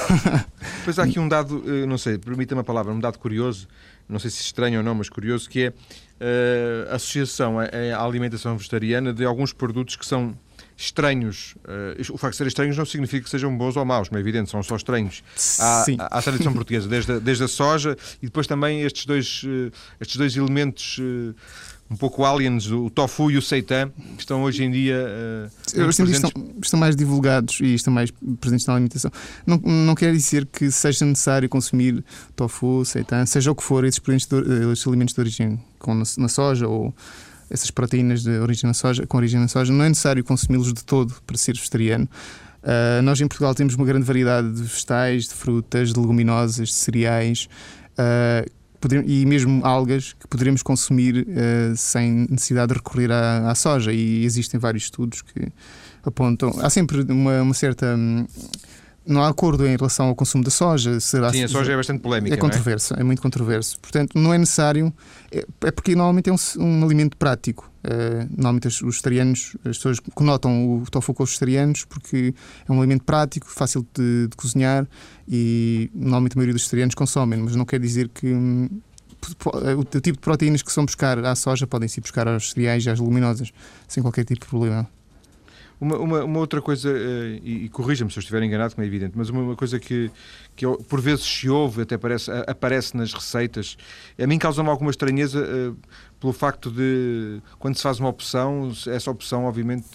Pois 0.84 1.00
há 1.00 1.04
aqui 1.04 1.18
um 1.18 1.30
dado, 1.30 1.64
não 1.88 1.98
sei, 1.98 2.18
permita-me 2.18 2.60
a 2.60 2.64
palavra, 2.64 2.92
um 2.92 3.00
dado 3.00 3.18
curioso, 3.18 3.70
não 4.08 4.20
sei 4.20 4.30
se 4.30 4.42
estranho 4.42 4.80
ou 4.80 4.84
não, 4.84 4.94
mas 4.94 5.08
curioso, 5.08 5.50
que 5.50 5.64
é 5.64 5.70
uh, 5.70 6.92
a 6.92 6.96
associação 6.96 7.58
à, 7.60 7.66
alimentação 8.04 8.58
vegetariana 8.58 9.14
de 9.14 9.24
alguns 9.24 9.54
produtos 9.54 9.96
que 9.96 10.06
são 10.06 10.38
estranhos. 10.76 11.56
Uh, 11.64 12.14
o 12.14 12.18
facto 12.18 12.34
de 12.34 12.38
serem 12.38 12.48
estranhos 12.50 12.78
não 12.78 12.86
significa 12.86 13.24
que 13.24 13.30
sejam 13.30 13.56
bons 13.56 13.78
ou 13.78 13.86
maus, 13.86 14.10
não 14.10 14.18
é 14.18 14.22
evidente, 14.22 14.50
são 14.50 14.62
só 14.62 14.76
estranhos. 14.76 15.24
Há, 15.60 15.86
há 16.00 16.18
a 16.18 16.22
tradição 16.22 16.54
portuguesa, 16.54 16.88
desde 16.88 17.12
a, 17.14 17.20
desde 17.20 17.44
a 17.44 17.48
soja 17.48 17.98
e 18.22 18.26
depois 18.26 18.48
também 18.48 18.82
estes 18.82 19.06
dois, 19.06 19.44
uh, 19.44 19.72
estes 20.00 20.18
dois 20.18 20.36
elementos. 20.36 20.98
Uh, 21.00 21.36
um 21.94 21.96
pouco 21.96 22.26
aliens, 22.26 22.72
o 22.72 22.90
tofu 22.90 23.30
e 23.30 23.38
o 23.38 23.42
seitan, 23.42 23.92
que 24.16 24.22
estão 24.22 24.42
hoje 24.42 24.64
em 24.64 24.72
dia. 24.72 24.96
Uh, 25.76 25.86
hoje 25.86 26.02
em 26.02 26.06
dia 26.06 26.16
estão, 26.16 26.32
estão, 26.62 26.80
mais 26.80 26.96
divulgados 26.96 27.60
e 27.60 27.76
estão 27.76 27.94
mais 27.94 28.12
presentes 28.42 28.66
na 28.66 28.74
alimentação. 28.74 29.12
Não, 29.46 29.58
não 29.58 29.94
quer 29.94 30.12
dizer 30.12 30.48
que 30.48 30.72
seja 30.72 31.06
necessário 31.06 31.48
consumir 31.48 32.04
tofu, 32.36 32.84
seitan, 32.84 33.28
seja 33.28 33.52
o 33.52 33.56
que 33.56 33.64
for, 33.64 33.86
esses, 33.86 34.02
de, 34.02 34.72
esses 34.72 34.88
alimentos 34.88 35.14
de 35.14 35.22
origem 35.22 35.60
com, 35.78 35.94
na, 35.94 36.04
na 36.18 36.28
soja 36.28 36.68
ou 36.68 36.94
essas 37.48 37.70
proteínas 37.70 38.24
de 38.24 38.32
origem 38.40 38.68
na 38.68 38.74
soja, 38.74 39.06
com 39.06 39.18
origem 39.18 39.40
na 39.40 39.48
soja, 39.48 39.72
não 39.72 39.86
é 39.86 39.90
necessário 39.90 40.24
consumi-los 40.24 40.74
de 40.74 40.84
todo 40.84 41.14
para 41.28 41.38
ser 41.38 41.54
vegetariano. 41.54 42.10
Uh, 42.64 43.04
nós 43.04 43.22
em 43.22 43.28
Portugal 43.28 43.54
temos 43.54 43.76
uma 43.76 43.86
grande 43.86 44.06
variedade 44.06 44.52
de 44.52 44.64
vegetais, 44.64 45.28
de 45.28 45.36
frutas, 45.36 45.94
de 45.94 46.00
leguminosas, 46.00 46.70
de 46.70 46.74
cereais 46.74 47.48
uh, 48.00 48.50
e 49.06 49.26
mesmo 49.26 49.66
algas 49.66 50.14
que 50.14 50.28
poderemos 50.28 50.62
consumir 50.64 51.28
uh, 51.28 51.76
sem 51.76 52.28
necessidade 52.30 52.74
de 52.74 52.80
recorrer 52.80 53.12
à, 53.12 53.50
à, 53.50 53.56
soja. 53.56 53.92
E 53.94 54.24
existem 54.26 54.60
vários 54.60 54.84
estudos 54.84 55.22
que 55.22 55.52
apontam. 56.04 56.54
Há 56.62 56.70
sempre 56.70 57.02
uma, 57.02 57.42
uma 57.42 57.54
certa. 57.54 57.96
Hum, 57.96 58.26
não 59.06 59.24
há 59.24 59.28
acordo 59.28 59.66
em 59.66 59.76
relação 59.76 60.08
ao 60.08 60.16
consumo 60.16 60.44
da 60.44 60.50
soja. 60.50 61.00
Será 61.00 61.32
Sim, 61.32 61.44
a 61.44 61.48
soja 61.48 61.74
é 61.74 61.76
bastante 61.76 62.02
polémica. 62.02 62.36
É 62.36 62.38
controverso, 62.38 62.94
é? 62.96 63.02
é? 63.02 63.04
muito 63.04 63.22
controverso. 63.22 63.80
Portanto, 63.80 64.18
não 64.18 64.34
é 64.34 64.38
necessário. 64.38 64.94
É, 65.32 65.46
é 65.62 65.72
porque 65.72 65.96
normalmente 65.96 66.30
é 66.30 66.34
um, 66.34 66.38
um 66.60 66.86
alimento 66.86 67.18
prático. 67.18 67.72
Uh, 67.84 68.30
normalmente 68.30 68.68
os 68.68 68.80
vegetarianos, 68.80 69.58
as 69.66 69.78
pessoas 69.78 70.00
conotam 70.14 70.78
o 70.78 70.86
tofu 70.90 71.14
com 71.14 71.24
os 71.24 71.32
vegetarianos 71.32 71.84
porque 71.84 72.34
é 72.68 72.72
um 72.72 72.80
alimento 72.80 73.04
prático, 73.04 73.50
fácil 73.50 73.86
de, 73.94 74.28
de 74.30 74.38
cozinhar 74.38 74.88
e 75.28 75.92
normalmente 75.94 76.34
a 76.34 76.38
maioria 76.38 76.54
dos 76.54 76.62
vegetarianos 76.62 76.96
consomem, 76.96 77.40
mas 77.40 77.56
não 77.56 77.66
quer 77.66 77.80
dizer 77.80 78.10
que. 78.10 78.28
Hum, 78.28 78.70
o, 79.46 79.80
o 79.80 79.84
tipo 79.86 80.18
de 80.18 80.20
proteínas 80.20 80.62
que 80.62 80.72
são 80.72 80.86
buscar 80.86 81.18
à 81.24 81.34
soja 81.34 81.66
podem 81.66 81.88
se 81.88 82.02
buscar 82.02 82.28
aos 82.28 82.52
cereais 82.52 82.86
e 82.86 82.90
às 82.90 83.00
leguminosas 83.00 83.54
sem 83.88 84.04
qualquer 84.04 84.26
tipo 84.26 84.42
de 84.42 84.50
problema. 84.50 84.88
Uma, 85.84 85.98
uma, 85.98 86.24
uma 86.24 86.40
outra 86.40 86.62
coisa, 86.62 86.90
uh, 86.90 87.40
e, 87.44 87.66
e 87.66 87.70
corrija-me 87.70 88.10
se 88.10 88.18
eu 88.18 88.22
estiver 88.22 88.42
enganado, 88.42 88.74
como 88.74 88.86
é 88.86 88.88
evidente, 88.88 89.14
mas 89.18 89.30
uma, 89.30 89.42
uma 89.42 89.56
coisa 89.56 89.78
que, 89.78 90.10
que 90.56 90.66
por 90.88 91.02
vezes 91.02 91.26
se 91.26 91.50
ouve, 91.50 91.82
até 91.82 91.98
parece, 91.98 92.32
aparece 92.48 92.96
nas 92.96 93.12
receitas, 93.14 93.78
a 94.18 94.26
mim 94.26 94.38
causa-me 94.38 94.70
alguma 94.70 94.92
estranheza 94.92 95.40
uh, 95.44 95.78
pelo 96.24 96.32
facto 96.32 96.72
de, 96.72 97.42
quando 97.60 97.76
se 97.76 97.84
faz 97.84 98.00
uma 98.00 98.08
opção, 98.08 98.72
essa 98.88 99.12
opção, 99.12 99.44
obviamente, 99.44 99.86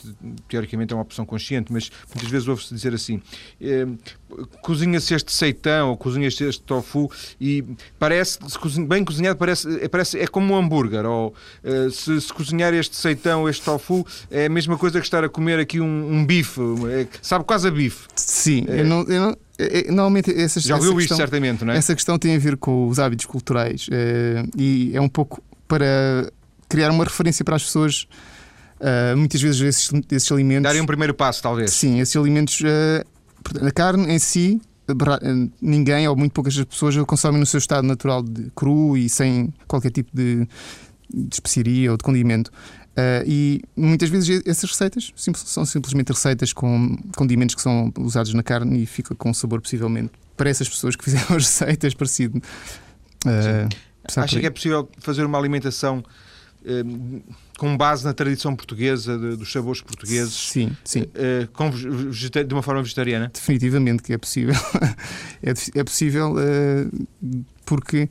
teoricamente 0.46 0.92
é 0.92 0.96
uma 0.96 1.02
opção 1.02 1.24
consciente, 1.24 1.72
mas 1.72 1.90
muitas 2.14 2.30
vezes 2.30 2.46
ouve-se 2.46 2.74
dizer 2.74 2.92
assim: 2.92 3.22
eh, 3.58 3.86
cozinha-se 4.60 5.14
este 5.14 5.32
seitão 5.32 5.88
ou 5.88 5.96
cozinha-se 5.96 6.44
este 6.44 6.62
tofu 6.64 7.10
e 7.40 7.64
parece, 7.98 8.38
bem 8.86 9.02
cozinhado, 9.02 9.38
parece, 9.38 9.82
é, 9.82 9.88
parece, 9.88 10.18
é 10.18 10.26
como 10.26 10.52
um 10.52 10.58
hambúrguer. 10.58 11.06
Ou 11.06 11.34
eh, 11.64 11.88
se, 11.90 12.20
se, 12.20 12.30
cozinhar 12.30 12.74
este 12.74 12.94
seitão, 12.94 13.48
este 13.48 13.64
tofu, 13.64 14.06
é 14.30 14.44
a 14.44 14.50
mesma 14.50 14.76
coisa 14.76 15.00
que 15.00 15.06
estar 15.06 15.24
a 15.24 15.30
comer 15.30 15.58
aqui 15.58 15.80
um, 15.80 16.12
um 16.12 16.26
bife, 16.26 16.60
é, 16.90 17.06
sabe 17.22 17.46
quase 17.46 17.68
a 17.68 17.70
bife. 17.70 18.06
Sim, 18.14 18.66
é, 18.68 18.80
eu 18.80 18.84
não, 18.84 19.02
eu 19.04 19.20
não... 19.22 19.36
É, 19.58 19.90
normalmente 19.90 20.30
essas, 20.30 20.62
Já 20.62 20.76
ouviu 20.76 21.00
isto, 21.00 21.16
certamente, 21.16 21.64
não 21.64 21.72
é? 21.72 21.78
Essa 21.78 21.94
questão 21.94 22.18
tem 22.18 22.36
a 22.36 22.38
ver 22.38 22.58
com 22.58 22.86
os 22.86 22.98
hábitos 23.00 23.24
culturais 23.26 23.88
e 24.56 24.92
é 24.94 25.00
um 25.00 25.08
pouco 25.08 25.42
para 25.68 26.32
criar 26.68 26.90
uma 26.90 27.04
referência 27.04 27.44
para 27.44 27.56
as 27.56 27.62
pessoas. 27.62 28.08
Uh, 28.80 29.16
muitas 29.16 29.40
vezes 29.40 29.60
esses, 29.60 29.90
esses, 30.10 30.32
alimentos. 30.32 30.62
Darem 30.62 30.80
um 30.80 30.86
primeiro 30.86 31.12
passo, 31.12 31.42
talvez. 31.42 31.72
Sim, 31.72 32.00
esses 32.00 32.16
alimentos. 32.16 32.60
Uh, 32.60 33.66
a 33.66 33.70
carne 33.70 34.12
em 34.12 34.18
si, 34.18 34.60
ninguém 35.60 36.06
ou 36.08 36.16
muito 36.16 36.32
poucas 36.32 36.56
pessoas 36.64 36.96
consomem 37.04 37.40
no 37.40 37.46
seu 37.46 37.58
estado 37.58 37.86
natural 37.86 38.22
de 38.22 38.50
cru 38.54 38.96
e 38.96 39.08
sem 39.08 39.52
qualquer 39.66 39.90
tipo 39.90 40.10
de, 40.14 40.46
de 41.12 41.34
especiaria 41.34 41.90
ou 41.90 41.96
de 41.96 42.04
condimento. 42.04 42.50
Uh, 42.98 43.22
e 43.26 43.62
muitas 43.76 44.10
vezes 44.10 44.42
essas 44.44 44.70
receitas 44.70 45.12
são 45.16 45.64
simplesmente 45.64 46.08
receitas 46.08 46.52
com 46.52 46.96
condimentos 47.16 47.54
que 47.54 47.62
são 47.62 47.92
usados 47.98 48.34
na 48.34 48.42
carne 48.42 48.82
e 48.82 48.86
fica 48.86 49.14
com 49.14 49.30
um 49.30 49.34
sabor 49.34 49.60
possivelmente 49.60 50.10
para 50.36 50.50
essas 50.50 50.68
pessoas 50.68 50.96
que 50.96 51.04
fizeram 51.04 51.36
as 51.36 51.44
receitas 51.44 51.94
parecido. 51.94 52.38
Uh, 53.24 53.68
Acha 54.16 54.40
que 54.40 54.46
é 54.46 54.50
possível 54.50 54.88
fazer 54.98 55.24
uma 55.24 55.38
alimentação 55.38 56.02
uh, 56.62 57.22
com 57.58 57.76
base 57.76 58.04
na 58.04 58.14
tradição 58.14 58.54
portuguesa, 58.56 59.18
de, 59.18 59.36
dos 59.36 59.52
sabores 59.52 59.80
portugueses? 59.80 60.34
Sim, 60.34 60.70
sim. 60.84 61.02
Uh, 61.02 61.48
com, 61.52 61.70
de 61.70 62.54
uma 62.54 62.62
forma 62.62 62.82
vegetariana? 62.82 63.30
Definitivamente 63.32 64.02
que 64.02 64.12
é 64.12 64.18
possível. 64.18 64.54
é, 65.42 65.52
é, 65.80 65.84
possível 65.84 66.34
uh, 66.34 67.46
porque 67.64 68.08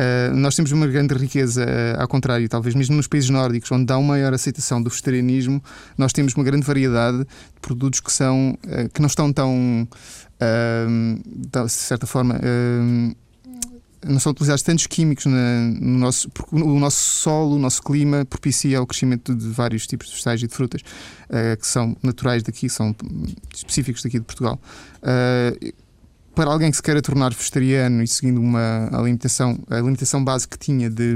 Uh, 0.00 0.34
nós 0.34 0.56
temos 0.56 0.72
uma 0.72 0.86
grande 0.86 1.12
riqueza, 1.14 1.62
uh, 1.62 2.00
ao 2.00 2.08
contrário, 2.08 2.48
talvez 2.48 2.74
mesmo 2.74 2.96
nos 2.96 3.06
países 3.06 3.28
nórdicos, 3.28 3.70
onde 3.70 3.92
há 3.92 3.98
uma 3.98 4.14
maior 4.14 4.32
aceitação 4.32 4.82
do 4.82 4.88
vegetarianismo, 4.88 5.62
nós 5.98 6.10
temos 6.10 6.32
uma 6.32 6.42
grande 6.42 6.64
variedade 6.64 7.18
de 7.18 7.60
produtos 7.60 8.00
que 8.00 8.10
são 8.10 8.56
uh, 8.64 8.88
que 8.94 9.00
não 9.00 9.08
estão 9.08 9.30
tão, 9.30 9.86
de 10.40 11.68
certa 11.68 12.06
forma, 12.06 12.40
não 14.04 14.18
são 14.18 14.32
utilizados 14.32 14.62
tantos 14.62 14.86
químicos 14.86 15.26
na, 15.26 15.60
no 15.80 15.98
nosso, 15.98 16.30
porque 16.30 16.56
o 16.56 16.78
nosso 16.78 16.98
solo, 16.98 17.56
o 17.56 17.58
nosso 17.58 17.82
clima 17.82 18.24
propicia 18.24 18.80
o 18.80 18.86
crescimento 18.86 19.34
de 19.34 19.48
vários 19.48 19.86
tipos 19.86 20.06
de 20.06 20.12
vegetais 20.12 20.42
e 20.42 20.46
de 20.46 20.54
frutas 20.54 20.80
uh, 20.80 21.56
que 21.58 21.66
são 21.66 21.96
naturais 22.02 22.42
daqui, 22.42 22.68
são 22.68 22.94
específicos 23.54 24.02
daqui 24.02 24.18
de 24.18 24.24
Portugal. 24.24 24.58
Uh, 25.02 25.72
para 26.34 26.50
alguém 26.50 26.70
que 26.70 26.76
se 26.76 26.82
queira 26.82 27.02
tornar 27.02 27.34
vegetariano 27.34 28.02
e 28.02 28.06
seguindo 28.06 28.40
uma 28.40 28.88
alimentação, 28.92 29.58
a 29.68 29.76
alimentação 29.76 30.24
base 30.24 30.48
que 30.48 30.56
tinha 30.58 30.88
de, 30.88 31.14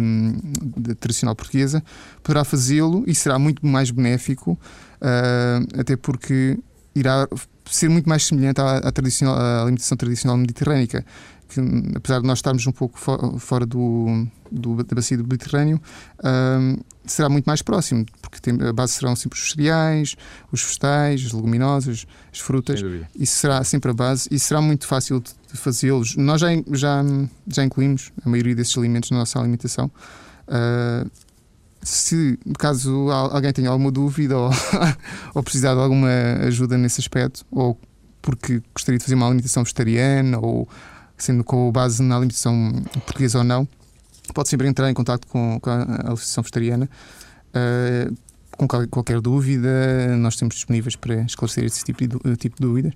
de 0.76 0.94
tradicional 0.96 1.34
portuguesa, 1.34 1.82
poderá 2.22 2.44
fazê-lo 2.44 3.04
e 3.06 3.14
será 3.14 3.38
muito 3.38 3.64
mais 3.66 3.90
benéfico, 3.90 4.52
uh, 5.00 5.80
até 5.80 5.96
porque 5.96 6.58
irá 6.94 7.26
ser 7.70 7.88
muito 7.88 8.08
mais 8.08 8.24
semelhante 8.24 8.60
à, 8.60 8.78
à, 8.78 8.92
tradicional, 8.92 9.36
à 9.36 9.62
alimentação 9.62 9.96
tradicional 9.96 10.36
mediterrânica 10.36 11.04
que 11.48 11.61
apesar 11.96 12.20
de 12.20 12.26
nós 12.26 12.38
estarmos 12.38 12.66
um 12.66 12.72
pouco 12.72 12.98
fora 13.38 13.66
do, 13.66 14.26
do, 14.50 14.83
da 14.83 14.94
bacia 14.94 15.16
do 15.16 15.24
Mediterrâneo, 15.24 15.80
um, 16.24 16.76
será 17.07 17.28
muito 17.28 17.44
mais 17.44 17.62
próximo, 17.62 18.04
porque 18.20 18.40
tem, 18.40 18.57
a 18.66 18.72
base 18.72 18.94
serão 18.94 19.14
sempre 19.14 19.38
os 19.38 19.50
cereais, 19.50 20.16
os 20.50 20.62
vegetais, 20.62 21.24
as 21.26 21.33
leguminosas, 21.33 22.07
as 22.33 22.40
frutas. 22.40 22.80
Isso 23.14 23.37
será 23.37 23.62
sempre 23.64 23.90
a 23.90 23.94
base 23.94 24.28
e 24.30 24.38
será 24.38 24.61
muito 24.61 24.87
fácil 24.87 25.20
de, 25.20 25.30
de 25.52 25.59
fazê-los. 25.59 26.16
Nós 26.16 26.40
já, 26.40 26.48
já, 26.72 27.04
já 27.46 27.64
incluímos 27.64 28.12
a 28.24 28.28
maioria 28.28 28.54
desses 28.54 28.76
alimentos 28.76 29.11
na 29.11 29.18
nossa 29.18 29.38
alimentação. 29.38 29.90
Uh, 30.48 31.11
se 31.83 32.38
caso 32.59 33.11
alguém 33.11 33.52
tenha 33.52 33.68
alguma 33.68 33.92
dúvida 33.92 34.37
ou, 34.37 34.50
ou 35.35 35.42
precisar 35.42 35.74
de 35.74 35.80
alguma 35.80 36.09
ajuda 36.46 36.78
nesse 36.78 37.00
aspecto, 37.00 37.44
ou 37.50 37.78
porque 38.22 38.62
gostaria 38.74 38.98
de 38.98 39.04
fazer 39.04 39.14
uma 39.14 39.26
alimentação 39.26 39.62
vegetariana 39.62 40.38
ou 40.38 40.66
sendo 41.16 41.44
com 41.44 41.70
base 41.70 42.03
na 42.03 42.16
alimentação 42.16 42.72
portuguesa 43.07 43.38
ou 43.38 43.44
não, 43.44 43.68
pode 44.33 44.48
sempre 44.48 44.68
entrar 44.68 44.90
em 44.90 44.94
contato 44.94 45.27
com, 45.27 45.59
com 45.61 45.70
a 45.70 45.83
alimentação 45.83 46.42
vegetariana. 46.42 46.88
Uh, 47.50 48.14
com 48.57 48.68
qualquer 48.68 49.20
dúvida, 49.20 50.16
nós 50.16 50.35
estamos 50.35 50.55
disponíveis 50.55 50.94
para 50.96 51.22
esclarecer 51.22 51.64
esse 51.64 51.85
tipo 51.85 52.07
de, 52.07 52.37
tipo 52.37 52.57
de 52.57 52.62
dúvidas. 52.62 52.92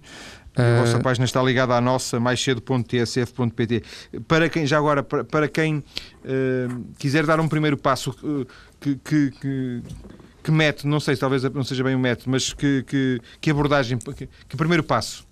A 0.56 0.80
vossa 0.80 0.98
página 0.98 1.24
está 1.24 1.40
ligada 1.40 1.74
à 1.76 1.80
nossa, 1.80 2.18
mais 2.18 2.42
cedo.tsf.pt. 2.42 3.82
Para 4.26 4.48
quem, 4.48 4.66
já 4.66 4.76
agora, 4.76 5.04
para, 5.04 5.22
para 5.22 5.46
quem 5.46 5.76
uh, 5.76 6.84
quiser 6.98 7.24
dar 7.24 7.38
um 7.38 7.46
primeiro 7.46 7.76
passo, 7.76 8.10
uh, 8.10 8.44
que, 8.80 8.96
que, 8.96 9.30
que, 9.30 9.82
que, 10.42 10.50
método, 10.50 10.88
não 10.88 10.98
sei, 10.98 11.16
talvez 11.16 11.44
não 11.44 11.62
seja 11.62 11.84
bem 11.84 11.94
o 11.94 11.98
um 11.98 12.00
método, 12.00 12.30
mas 12.30 12.52
que, 12.52 12.82
que, 12.84 13.20
que 13.40 13.50
abordagem, 13.50 13.98
que, 13.98 14.28
que 14.48 14.56
primeiro 14.56 14.82
passo? 14.82 15.27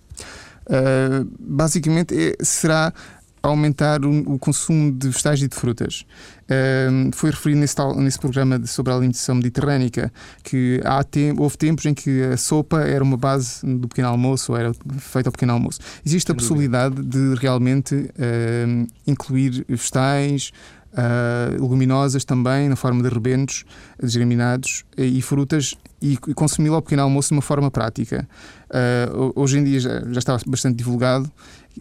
Uh, 0.67 1.25
basicamente 1.39 2.13
é, 2.13 2.43
será 2.43 2.93
aumentar 3.41 4.03
o, 4.03 4.33
o, 4.33 4.39
consumo 4.39 4.91
de 4.91 5.07
vegetais 5.07 5.41
e 5.41 5.47
de 5.47 5.55
frutas. 5.55 6.05
Uh, 6.43 7.09
foi 7.13 7.29
referido 7.29 7.61
nesse, 7.61 7.75
tal, 7.75 7.95
nesse 7.95 8.19
programa 8.19 8.59
de, 8.59 8.67
sobre 8.67 8.91
a 8.91 8.95
alimentação 8.95 9.35
mediterrânica 9.35 10.11
que 10.43 10.81
há 10.83 11.05
houve 11.37 11.57
tempos 11.57 11.85
em 11.85 11.93
que 11.93 12.23
a 12.23 12.37
sopa 12.37 12.81
era 12.81 13.03
uma 13.03 13.17
base 13.17 13.65
do 13.65 13.87
pequeno 13.87 14.09
almoço, 14.09 14.51
ou 14.51 14.57
era 14.57 14.71
feita 14.99 15.29
ao 15.29 15.31
pequeno 15.31 15.53
almoço. 15.53 15.79
Existe 16.05 16.31
a 16.31 16.35
possibilidade 16.35 17.01
de 17.01 17.35
realmente 17.35 17.95
uh, 17.95 18.87
incluir 19.05 19.65
vegetais, 19.67 20.51
uh, 20.97 21.51
leguminosas 21.61 22.25
também, 22.25 22.67
na 22.67 22.75
forma 22.75 23.03
de 23.03 23.09
rebentos, 23.09 23.63
desgraminados 24.01 24.83
e 24.97 25.21
frutas 25.21 25.75
e, 26.01 26.17
consumi-lo 26.17 26.75
ao 26.75 26.81
pequeno 26.81 27.03
almoço 27.03 27.29
de 27.29 27.35
uma 27.35 27.41
forma 27.41 27.69
prática. 27.69 28.27
Uh, 28.69 29.31
hoje 29.35 29.59
em 29.59 29.63
dia 29.63 29.79
já, 29.79 30.01
já 30.11 30.19
está 30.19 30.37
bastante 30.45 30.75
divulgado. 30.77 31.31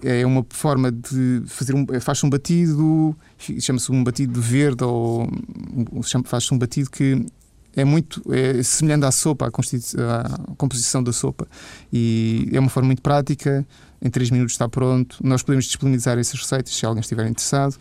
É 0.05 0.27
uma 0.27 0.45
forma 0.51 0.93
de 0.93 1.43
fazer 1.47 1.75
um. 1.75 1.87
Faz-se 2.01 2.27
um 2.27 2.31
batido, 2.31 3.17
chama-se 3.61 3.91
um 3.91 4.05
batido 4.05 4.41
verde 4.43 4.85
ou 4.85 5.27
faz-se 6.27 6.53
um 6.53 6.59
batido 6.59 6.91
que 6.91 7.25
é 7.77 7.85
muito 7.85 8.23
é 8.33 8.63
semelhante 8.63 9.05
à 9.05 9.11
sopa, 9.11 9.47
à, 9.47 9.49
à, 9.49 10.55
composição 10.57 11.03
da 11.03 11.13
sopa. 11.13 11.47
E 11.93 12.49
é 12.53 12.59
uma 12.59 12.71
forma 12.71 12.89
muito 12.89 13.03
prática. 13.03 13.67
Em 14.01 14.11
3 14.11 14.31
minutos 14.31 14.53
está 14.53 14.69
pronto. 14.69 15.19
Nós 15.23 15.43
podemos 15.43 15.67
disponibilizar 15.67 16.19
essas 16.19 16.41
receitas 16.41 16.75
se 16.75 16.85
alguém 16.85 17.01
estiver 17.01 17.27
interessado. 17.27 17.77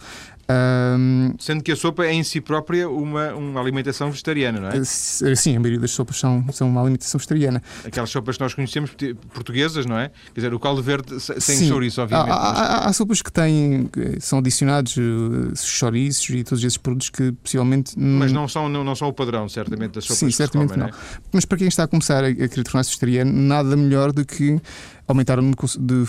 Um, 0.47 1.33
Sendo 1.39 1.63
que 1.63 1.71
a 1.71 1.75
sopa 1.75 2.05
é 2.05 2.13
em 2.13 2.23
si 2.23 2.39
própria 2.39 2.87
uma, 2.87 3.33
uma 3.33 3.59
alimentação 3.59 4.11
vegetariana, 4.11 4.59
não 4.59 4.69
é? 4.69 4.83
Sim, 4.83 5.57
a 5.57 5.59
maioria 5.59 5.79
das 5.79 5.91
sopas 5.91 6.19
são, 6.19 6.45
são 6.53 6.69
uma 6.69 6.81
alimentação 6.81 7.17
vegetariana. 7.17 7.63
Aquelas 7.83 8.11
sopas 8.11 8.37
que 8.37 8.43
nós 8.43 8.53
conhecemos, 8.53 8.91
portuguesas, 9.33 9.87
não 9.87 9.97
é? 9.97 10.09
Quer 10.33 10.41
dizer, 10.41 10.53
o 10.53 10.59
caldo 10.59 10.83
verde 10.83 11.19
sem 11.19 11.39
Sim. 11.39 11.67
chouriço, 11.67 12.01
obviamente. 12.01 12.29
Há, 12.29 12.35
mas... 12.35 12.59
há, 12.59 12.77
há, 12.87 12.93
sopas 12.93 13.21
que 13.23 13.31
têm, 13.31 13.89
são 14.19 14.39
adicionados 14.39 14.95
uh, 14.97 15.55
chouriços 15.55 16.29
e 16.29 16.43
todos 16.43 16.63
esses 16.63 16.77
produtos 16.77 17.09
que 17.09 17.31
possivelmente. 17.31 17.97
Mas 17.97 18.31
não 18.31 18.47
são, 18.47 18.69
não, 18.69 18.83
não 18.83 18.95
são 18.95 19.07
o 19.07 19.13
padrão, 19.13 19.49
certamente, 19.49 19.93
das 19.93 20.05
sopas 20.05 20.19
Sim, 20.19 20.31
certamente 20.31 20.73
comem, 20.73 20.85
não. 20.85 20.91
não 20.91 20.95
é? 20.95 21.19
Mas 21.31 21.45
para 21.45 21.57
quem 21.57 21.67
está 21.67 21.83
a 21.83 21.87
começar 21.87 22.23
a, 22.23 22.27
a 22.27 22.33
querer 22.33 22.63
tornar-se 22.63 22.91
vegetariano, 22.91 23.31
nada 23.33 23.75
melhor 23.75 24.11
do 24.11 24.23
que 24.23 24.61
aumentar 25.07 25.39
o 25.39 25.55
consumo 25.55 25.87
de 25.87 26.05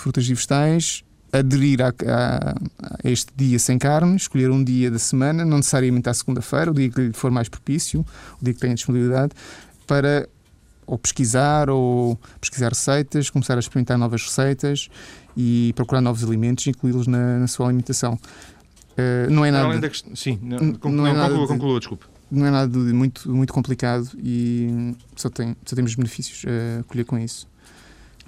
frutas 0.00 0.24
e 0.24 0.34
vegetais 0.34 1.04
aderir 1.32 1.82
a, 1.82 1.88
a, 1.88 2.50
a, 2.50 3.10
este 3.10 3.32
dia 3.36 3.58
sem 3.58 3.78
carne, 3.78 4.16
escolher 4.16 4.50
um 4.50 4.62
dia 4.62 4.90
da 4.90 4.98
semana, 4.98 5.44
não 5.44 5.58
necessariamente 5.58 6.08
à 6.08 6.14
segunda-feira, 6.14 6.70
o 6.70 6.74
dia 6.74 6.88
que 6.90 7.00
lhe 7.00 7.12
for 7.12 7.30
mais 7.30 7.48
propício, 7.48 8.04
o 8.40 8.44
dia 8.44 8.54
que 8.54 8.60
tenha 8.60 8.74
disponibilidade, 8.74 9.32
para 9.86 10.28
ou 10.86 10.96
pesquisar 10.96 11.68
ou 11.68 12.18
pesquisar 12.40 12.68
receitas, 12.68 13.28
começar 13.28 13.56
a 13.56 13.58
experimentar 13.58 13.98
novas 13.98 14.22
receitas 14.22 14.88
e 15.36 15.72
procurar 15.74 16.00
novos 16.00 16.22
alimentos 16.22 16.64
e 16.66 16.70
incluí-los 16.70 17.08
na, 17.08 17.40
na, 17.40 17.46
sua 17.48 17.66
alimentação. 17.66 18.14
Uh, 18.92 19.30
não 19.30 19.44
é 19.44 19.50
nada. 19.50 19.66
Além 19.66 19.80
da 19.80 19.90
Sim, 20.14 20.38
não, 20.40 20.58
não, 20.58 20.92
não 20.92 21.06
é 21.06 21.12
nada 21.12 21.30
conclua, 21.30 21.48
conclua, 21.48 21.78
desculpe. 21.80 22.06
Não 22.30 22.46
é 22.46 22.50
nada 22.50 22.68
de 22.68 22.92
muito, 22.92 23.30
muito 23.30 23.52
complicado 23.52 24.08
e 24.16 24.94
só, 25.14 25.28
tem, 25.28 25.56
só 25.64 25.76
temos 25.76 25.94
benefícios 25.94 26.44
a 26.46 26.82
colher 26.84 27.04
com 27.04 27.18
isso 27.18 27.48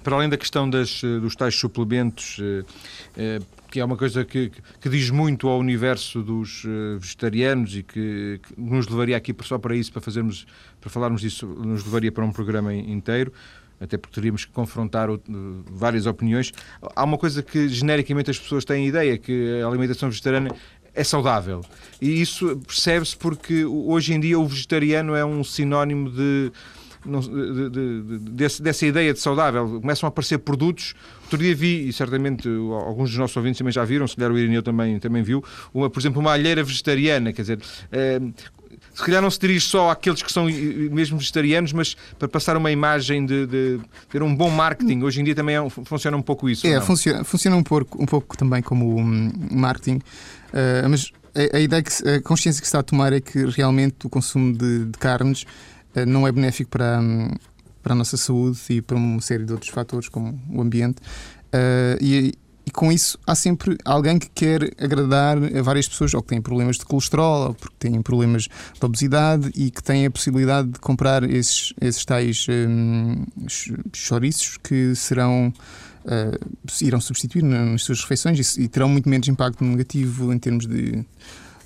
para 0.03 0.15
além 0.15 0.29
da 0.29 0.37
questão 0.37 0.69
das, 0.69 1.03
eh, 1.03 1.19
dos 1.19 1.35
tais 1.35 1.55
suplementos, 1.55 2.37
eh, 2.39 2.63
eh, 3.17 3.39
que 3.69 3.79
é 3.79 3.85
uma 3.85 3.97
coisa 3.97 4.23
que, 4.25 4.51
que 4.79 4.89
diz 4.89 5.09
muito 5.09 5.47
ao 5.47 5.59
universo 5.59 6.23
dos 6.23 6.63
vegetarianos 6.99 7.75
e 7.75 7.83
que, 7.83 8.39
que, 8.41 8.59
nos 8.59 8.87
levaria 8.87 9.15
aqui 9.15 9.35
só 9.43 9.59
para 9.59 9.75
isso, 9.75 9.91
para 9.91 10.01
fazermos, 10.01 10.47
para 10.81 10.89
falarmos 10.89 11.21
disso, 11.21 11.45
nos 11.45 11.83
levaria 11.85 12.11
para 12.11 12.25
um 12.25 12.31
programa 12.31 12.73
inteiro 12.73 13.31
até 13.79 13.97
porque 13.97 14.13
teríamos 14.13 14.43
que 14.43 14.51
confrontar 14.51 15.07
várias 15.71 16.05
opiniões. 16.05 16.51
Há 16.95 17.03
uma 17.03 17.17
coisa 17.17 17.41
que 17.41 17.69
genericamente 17.69 18.29
as 18.29 18.37
pessoas 18.37 18.65
têm 18.65 18.87
ideia, 18.87 19.17
que 19.17 19.61
a 19.61 19.67
alimentação 19.67 20.09
vegetariana 20.09 20.53
é 20.93 21.03
saudável. 21.03 21.61
E 22.01 22.21
isso 22.21 22.57
percebe-se 22.67 23.15
porque 23.15 23.63
hoje 23.63 24.13
em 24.13 24.19
dia 24.19 24.37
o 24.37 24.45
vegetariano 24.45 25.15
é 25.15 25.23
um 25.23 25.43
sinónimo 25.45 26.09
de 26.09 26.51
não, 27.05 27.19
de, 27.19 27.69
de, 27.69 28.01
de, 28.01 28.17
desse, 28.31 28.61
dessa 28.61 28.85
ideia 28.85 29.13
de 29.13 29.19
saudável. 29.19 29.79
Começam 29.81 30.07
a 30.07 30.09
aparecer 30.09 30.39
produtos. 30.39 30.93
Outro 31.23 31.37
dia 31.37 31.55
vi, 31.55 31.87
e 31.87 31.93
certamente 31.93 32.47
alguns 32.47 33.09
dos 33.09 33.19
nossos 33.19 33.37
ouvintes 33.37 33.57
também 33.57 33.71
já 33.71 33.85
viram, 33.85 34.07
se 34.07 34.15
calhar 34.15 34.31
o 34.31 34.37
Irineu 34.37 34.63
também, 34.63 34.99
também 34.99 35.23
viu, 35.23 35.43
uma, 35.73 35.89
por 35.89 35.99
exemplo, 35.99 36.19
uma 36.19 36.31
alheira 36.31 36.63
vegetariana. 36.63 37.31
Quer 37.31 37.41
dizer, 37.41 37.59
é, 37.91 38.19
se 38.93 39.03
calhar 39.03 39.21
não 39.21 39.29
se 39.29 39.39
dirige 39.39 39.65
só 39.65 39.89
àqueles 39.89 40.21
que 40.21 40.31
são 40.31 40.45
mesmo 40.45 41.17
vegetarianos, 41.17 41.71
mas 41.71 41.95
para 42.17 42.27
passar 42.27 42.57
uma 42.57 42.71
imagem 42.71 43.25
de, 43.25 43.45
de 43.45 43.79
ter 44.09 44.21
um 44.21 44.35
bom 44.35 44.49
marketing. 44.49 45.01
Hoje 45.03 45.21
em 45.21 45.23
dia 45.23 45.35
também 45.35 45.55
é, 45.55 45.69
funciona 45.69 46.17
um 46.17 46.21
pouco 46.21 46.49
isso. 46.49 46.67
É, 46.67 46.81
funciona, 46.81 47.23
funciona 47.23 47.55
um, 47.55 47.63
pouco, 47.63 48.01
um 48.01 48.05
pouco 48.05 48.37
também 48.37 48.61
como 48.61 48.99
um 48.99 49.31
marketing, 49.51 49.97
uh, 49.97 50.89
mas 50.89 51.11
a, 51.35 51.57
a, 51.57 51.59
ideia 51.59 51.81
que 51.81 52.09
a 52.09 52.21
consciência 52.21 52.61
que 52.61 52.67
se 52.67 52.69
está 52.69 52.79
a 52.79 52.83
tomar 52.83 53.13
é 53.13 53.21
que 53.21 53.45
realmente 53.45 54.05
o 54.05 54.09
consumo 54.09 54.51
de, 54.57 54.85
de 54.85 54.97
carnes 54.97 55.45
eh, 55.45 55.78
não 56.05 56.27
é 56.27 56.31
benéfico 56.31 56.69
para, 56.69 56.99
hum, 56.99 57.29
para 57.81 57.93
a 57.93 57.95
nossa 57.95 58.17
saúde 58.17 58.59
e 58.69 58.81
para 58.81 58.97
uma 58.97 59.21
série 59.21 59.45
de 59.45 59.51
outros 59.51 59.71
fatores, 59.71 60.09
como 60.09 60.39
o 60.49 60.61
ambiente. 60.61 60.97
Uh, 61.47 61.97
e, 62.01 62.33
e, 62.65 62.71
com 62.71 62.91
isso 62.91 63.17
há 63.25 63.33
sempre 63.33 63.75
alguém 63.83 64.19
que 64.19 64.29
quer 64.29 64.71
agradar 64.77 65.37
a 65.37 65.61
várias 65.61 65.87
pessoas, 65.87 66.13
ou 66.13 66.21
que 66.21 66.29
têm 66.29 66.41
problemas 66.41 66.77
de 66.77 66.85
colesterol, 66.85 67.47
ou 67.47 67.53
porque 67.53 67.75
têm 67.79 68.01
problemas 68.01 68.43
de 68.43 68.85
obesidade 68.85 69.51
e 69.55 69.71
que 69.71 69.81
têm 69.81 70.05
a 70.05 70.11
possibilidade 70.11 70.69
de 70.69 70.79
comprar 70.79 71.23
esses, 71.23 71.73
esses 71.81 72.05
tais 72.05 72.45
um, 72.49 73.25
chouriços 73.93 74.57
que 74.57 74.93
serão. 74.95 75.53
Uh, 76.05 76.59
irão 76.81 76.99
substituir 76.99 77.43
nas 77.43 77.83
suas 77.83 78.01
refeições 78.01 78.55
e, 78.55 78.63
e, 78.63 78.67
terão 78.69 78.87
muito 78.87 79.07
menos 79.07 79.27
impacto 79.27 79.63
negativo 79.63 80.33
em 80.33 80.39
termos 80.39 80.65
de 80.65 81.05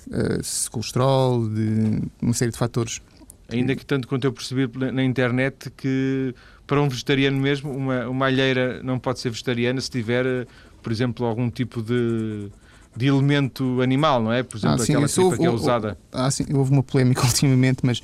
uh, 0.08 0.70
colesterol, 0.70 1.48
de 1.48 2.02
uma 2.20 2.34
série 2.34 2.50
de 2.50 2.58
fatores. 2.58 3.00
Ainda 3.48 3.76
que 3.76 3.84
tanto 3.84 4.08
quanto 4.08 4.24
eu 4.24 4.32
percebi 4.32 4.68
na 4.92 5.04
internet 5.04 5.70
que 5.76 6.34
para 6.66 6.80
um 6.80 6.88
vegetariano 6.88 7.38
mesmo, 7.38 7.70
uma, 7.70 8.08
uma 8.08 8.26
alheira 8.26 8.82
não 8.82 8.98
pode 8.98 9.20
ser 9.20 9.30
vegetariana 9.30 9.80
se 9.80 9.90
tiver, 9.90 10.46
por 10.82 10.90
exemplo, 10.90 11.26
algum 11.26 11.50
tipo 11.50 11.82
de, 11.82 12.48
de 12.96 13.06
elemento 13.06 13.82
animal, 13.82 14.22
não 14.22 14.32
é? 14.32 14.42
Por 14.42 14.56
exemplo, 14.56 14.76
ah, 14.76 14.86
sim, 14.86 14.92
aquela 14.92 15.08
tripa 15.08 15.36
que 15.36 15.44
é 15.44 15.50
usada. 15.50 15.98
Ah, 16.10 16.30
sim, 16.30 16.46
houve 16.54 16.72
uma 16.72 16.82
polémica 16.82 17.20
ultimamente, 17.26 17.80
mas 17.82 18.02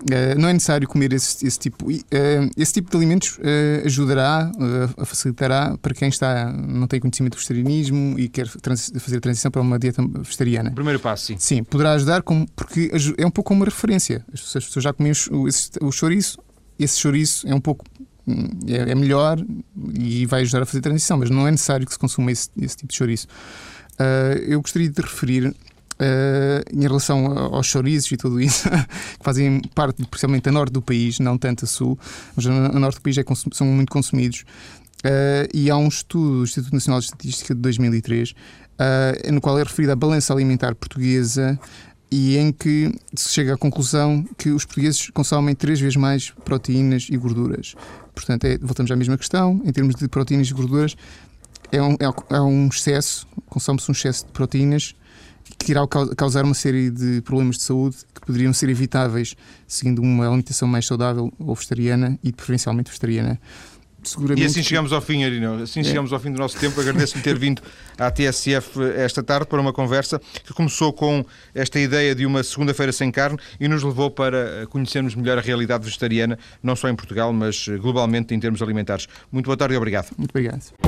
Uh, 0.00 0.38
não 0.38 0.48
é 0.48 0.52
necessário 0.52 0.88
comer 0.88 1.12
esse, 1.12 1.46
esse 1.46 1.58
tipo. 1.58 1.90
Uh, 1.90 2.00
esse 2.56 2.72
tipo 2.72 2.90
de 2.90 2.96
alimentos 2.96 3.36
uh, 3.38 3.84
ajudará, 3.84 4.50
facilitará 5.04 5.76
para 5.80 5.92
quem 5.92 6.08
está, 6.08 6.50
não 6.52 6.86
tem 6.86 6.98
conhecimento 6.98 7.32
do 7.32 7.36
vegetarianismo 7.36 8.18
e 8.18 8.28
quer 8.28 8.48
trans, 8.48 8.90
fazer 8.98 9.18
a 9.18 9.20
transição 9.20 9.50
para 9.50 9.60
uma 9.60 9.78
dieta 9.78 10.02
vegetariana. 10.02 10.70
Primeiro 10.70 10.98
passo, 10.98 11.26
sim. 11.26 11.36
Sim, 11.38 11.64
poderá 11.64 11.92
ajudar 11.92 12.22
como, 12.22 12.46
porque 12.56 12.90
é 13.18 13.26
um 13.26 13.30
pouco 13.30 13.48
como 13.48 13.60
uma 13.60 13.66
referência. 13.66 14.24
As 14.32 14.40
pessoas, 14.40 14.64
as 14.64 14.66
pessoas 14.66 14.84
já 14.84 14.92
comem 14.92 15.12
o, 15.32 15.48
esse, 15.48 15.70
o 15.82 15.92
chouriço, 15.92 16.38
esse 16.78 16.98
chouriço 16.98 17.46
é 17.46 17.54
um 17.54 17.60
pouco. 17.60 17.84
É, 18.68 18.92
é, 18.92 18.94
melhor 18.94 19.44
e 19.98 20.24
vai 20.26 20.42
ajudar 20.42 20.62
a 20.62 20.66
fazer 20.66 20.78
a 20.78 20.82
transição, 20.82 21.18
mas 21.18 21.30
não 21.30 21.48
é 21.48 21.50
necessário 21.50 21.84
que 21.84 21.92
se 21.92 21.98
consuma 21.98 22.30
esse, 22.30 22.48
esse 22.60 22.76
tipo 22.76 22.92
de 22.92 22.96
chouriço. 22.96 23.26
eu 24.46 24.60
gostaria 24.60 24.88
de 24.88 25.02
referir 25.02 25.52
Uh, 26.00 26.64
em 26.74 26.80
relação 26.80 27.26
aos 27.54 27.66
chorizos 27.66 28.10
e 28.10 28.16
tudo 28.16 28.40
isso, 28.40 28.66
que 29.20 29.22
fazem 29.22 29.60
parte, 29.74 30.02
principalmente 30.06 30.48
a 30.48 30.52
norte 30.52 30.72
do 30.72 30.80
país, 30.80 31.18
não 31.18 31.36
tanto 31.36 31.66
a 31.66 31.68
sul, 31.68 31.98
mas 32.34 32.46
a 32.46 32.78
norte 32.78 32.96
do 32.96 33.02
país 33.02 33.18
é 33.18 33.24
são 33.52 33.66
muito 33.66 33.92
consumidos. 33.92 34.44
Uh, 35.04 35.48
e 35.52 35.70
há 35.70 35.76
um 35.76 35.88
estudo 35.88 36.38
do 36.38 36.44
Instituto 36.44 36.72
Nacional 36.72 37.00
de 37.00 37.06
Estatística 37.06 37.54
de 37.54 37.60
2003, 37.60 38.30
uh, 38.30 38.34
eh, 38.78 39.30
no 39.30 39.40
qual 39.40 39.58
é 39.58 39.62
referida 39.62 39.92
a 39.92 39.96
balança 39.96 40.32
alimentar 40.32 40.74
portuguesa 40.74 41.58
e 42.10 42.36
em 42.36 42.52
que 42.52 42.92
se 43.14 43.30
chega 43.30 43.54
à 43.54 43.56
conclusão 43.56 44.26
que 44.36 44.50
os 44.50 44.64
portugueses 44.64 45.08
consomem 45.10 45.54
três 45.54 45.80
vezes 45.80 45.96
mais 45.96 46.30
proteínas 46.44 47.08
e 47.10 47.16
gorduras. 47.16 47.74
Portanto, 48.14 48.44
é, 48.44 48.58
voltamos 48.58 48.90
à 48.90 48.96
mesma 48.96 49.16
questão, 49.16 49.62
em 49.64 49.72
termos 49.72 49.94
de 49.94 50.08
proteínas 50.08 50.48
e 50.48 50.52
gorduras, 50.52 50.96
é 51.72 51.80
um, 51.80 51.92
é, 51.92 52.36
é 52.36 52.40
um 52.40 52.68
excesso, 52.68 53.26
consome-se 53.48 53.90
um 53.90 53.92
excesso 53.92 54.26
de 54.26 54.32
proteínas 54.32 54.94
que 55.58 55.72
irá 55.72 55.86
causar 56.16 56.44
uma 56.44 56.54
série 56.54 56.90
de 56.90 57.20
problemas 57.22 57.56
de 57.56 57.62
saúde 57.62 57.96
que 58.14 58.20
poderiam 58.20 58.52
ser 58.52 58.68
evitáveis 58.68 59.36
seguindo 59.66 60.00
uma 60.00 60.26
alimentação 60.26 60.66
mais 60.68 60.86
saudável 60.86 61.32
ou 61.38 61.54
vegetariana 61.54 62.18
e 62.22 62.32
preferencialmente 62.32 62.90
vegetariana. 62.90 63.40
seguramente. 64.02 64.42
E 64.42 64.46
assim 64.46 64.62
chegamos 64.62 64.92
ao 64.92 65.00
fim, 65.00 65.24
Arino. 65.24 65.62
Assim 65.62 65.80
é. 65.80 65.84
chegamos 65.84 66.12
ao 66.12 66.18
fim 66.18 66.32
do 66.32 66.38
nosso 66.38 66.58
tempo. 66.58 66.80
Agradeço-lhe 66.80 67.22
ter 67.22 67.38
vindo 67.38 67.62
à 67.98 68.10
TSF 68.10 68.82
esta 68.96 69.22
tarde 69.22 69.46
para 69.46 69.60
uma 69.60 69.72
conversa 69.72 70.20
que 70.44 70.52
começou 70.52 70.92
com 70.92 71.24
esta 71.54 71.78
ideia 71.78 72.14
de 72.14 72.24
uma 72.26 72.42
segunda-feira 72.42 72.92
sem 72.92 73.10
carne 73.10 73.38
e 73.58 73.68
nos 73.68 73.82
levou 73.82 74.10
para 74.10 74.66
conhecermos 74.70 75.14
melhor 75.14 75.38
a 75.38 75.40
realidade 75.40 75.84
vegetariana, 75.84 76.38
não 76.62 76.74
só 76.74 76.88
em 76.88 76.96
Portugal, 76.96 77.32
mas 77.32 77.68
globalmente 77.80 78.34
em 78.34 78.40
termos 78.40 78.62
alimentares. 78.62 79.06
Muito 79.30 79.46
boa 79.46 79.56
tarde 79.56 79.74
e 79.74 79.76
obrigado. 79.76 80.10
Muito 80.16 80.30
obrigado. 80.30 80.79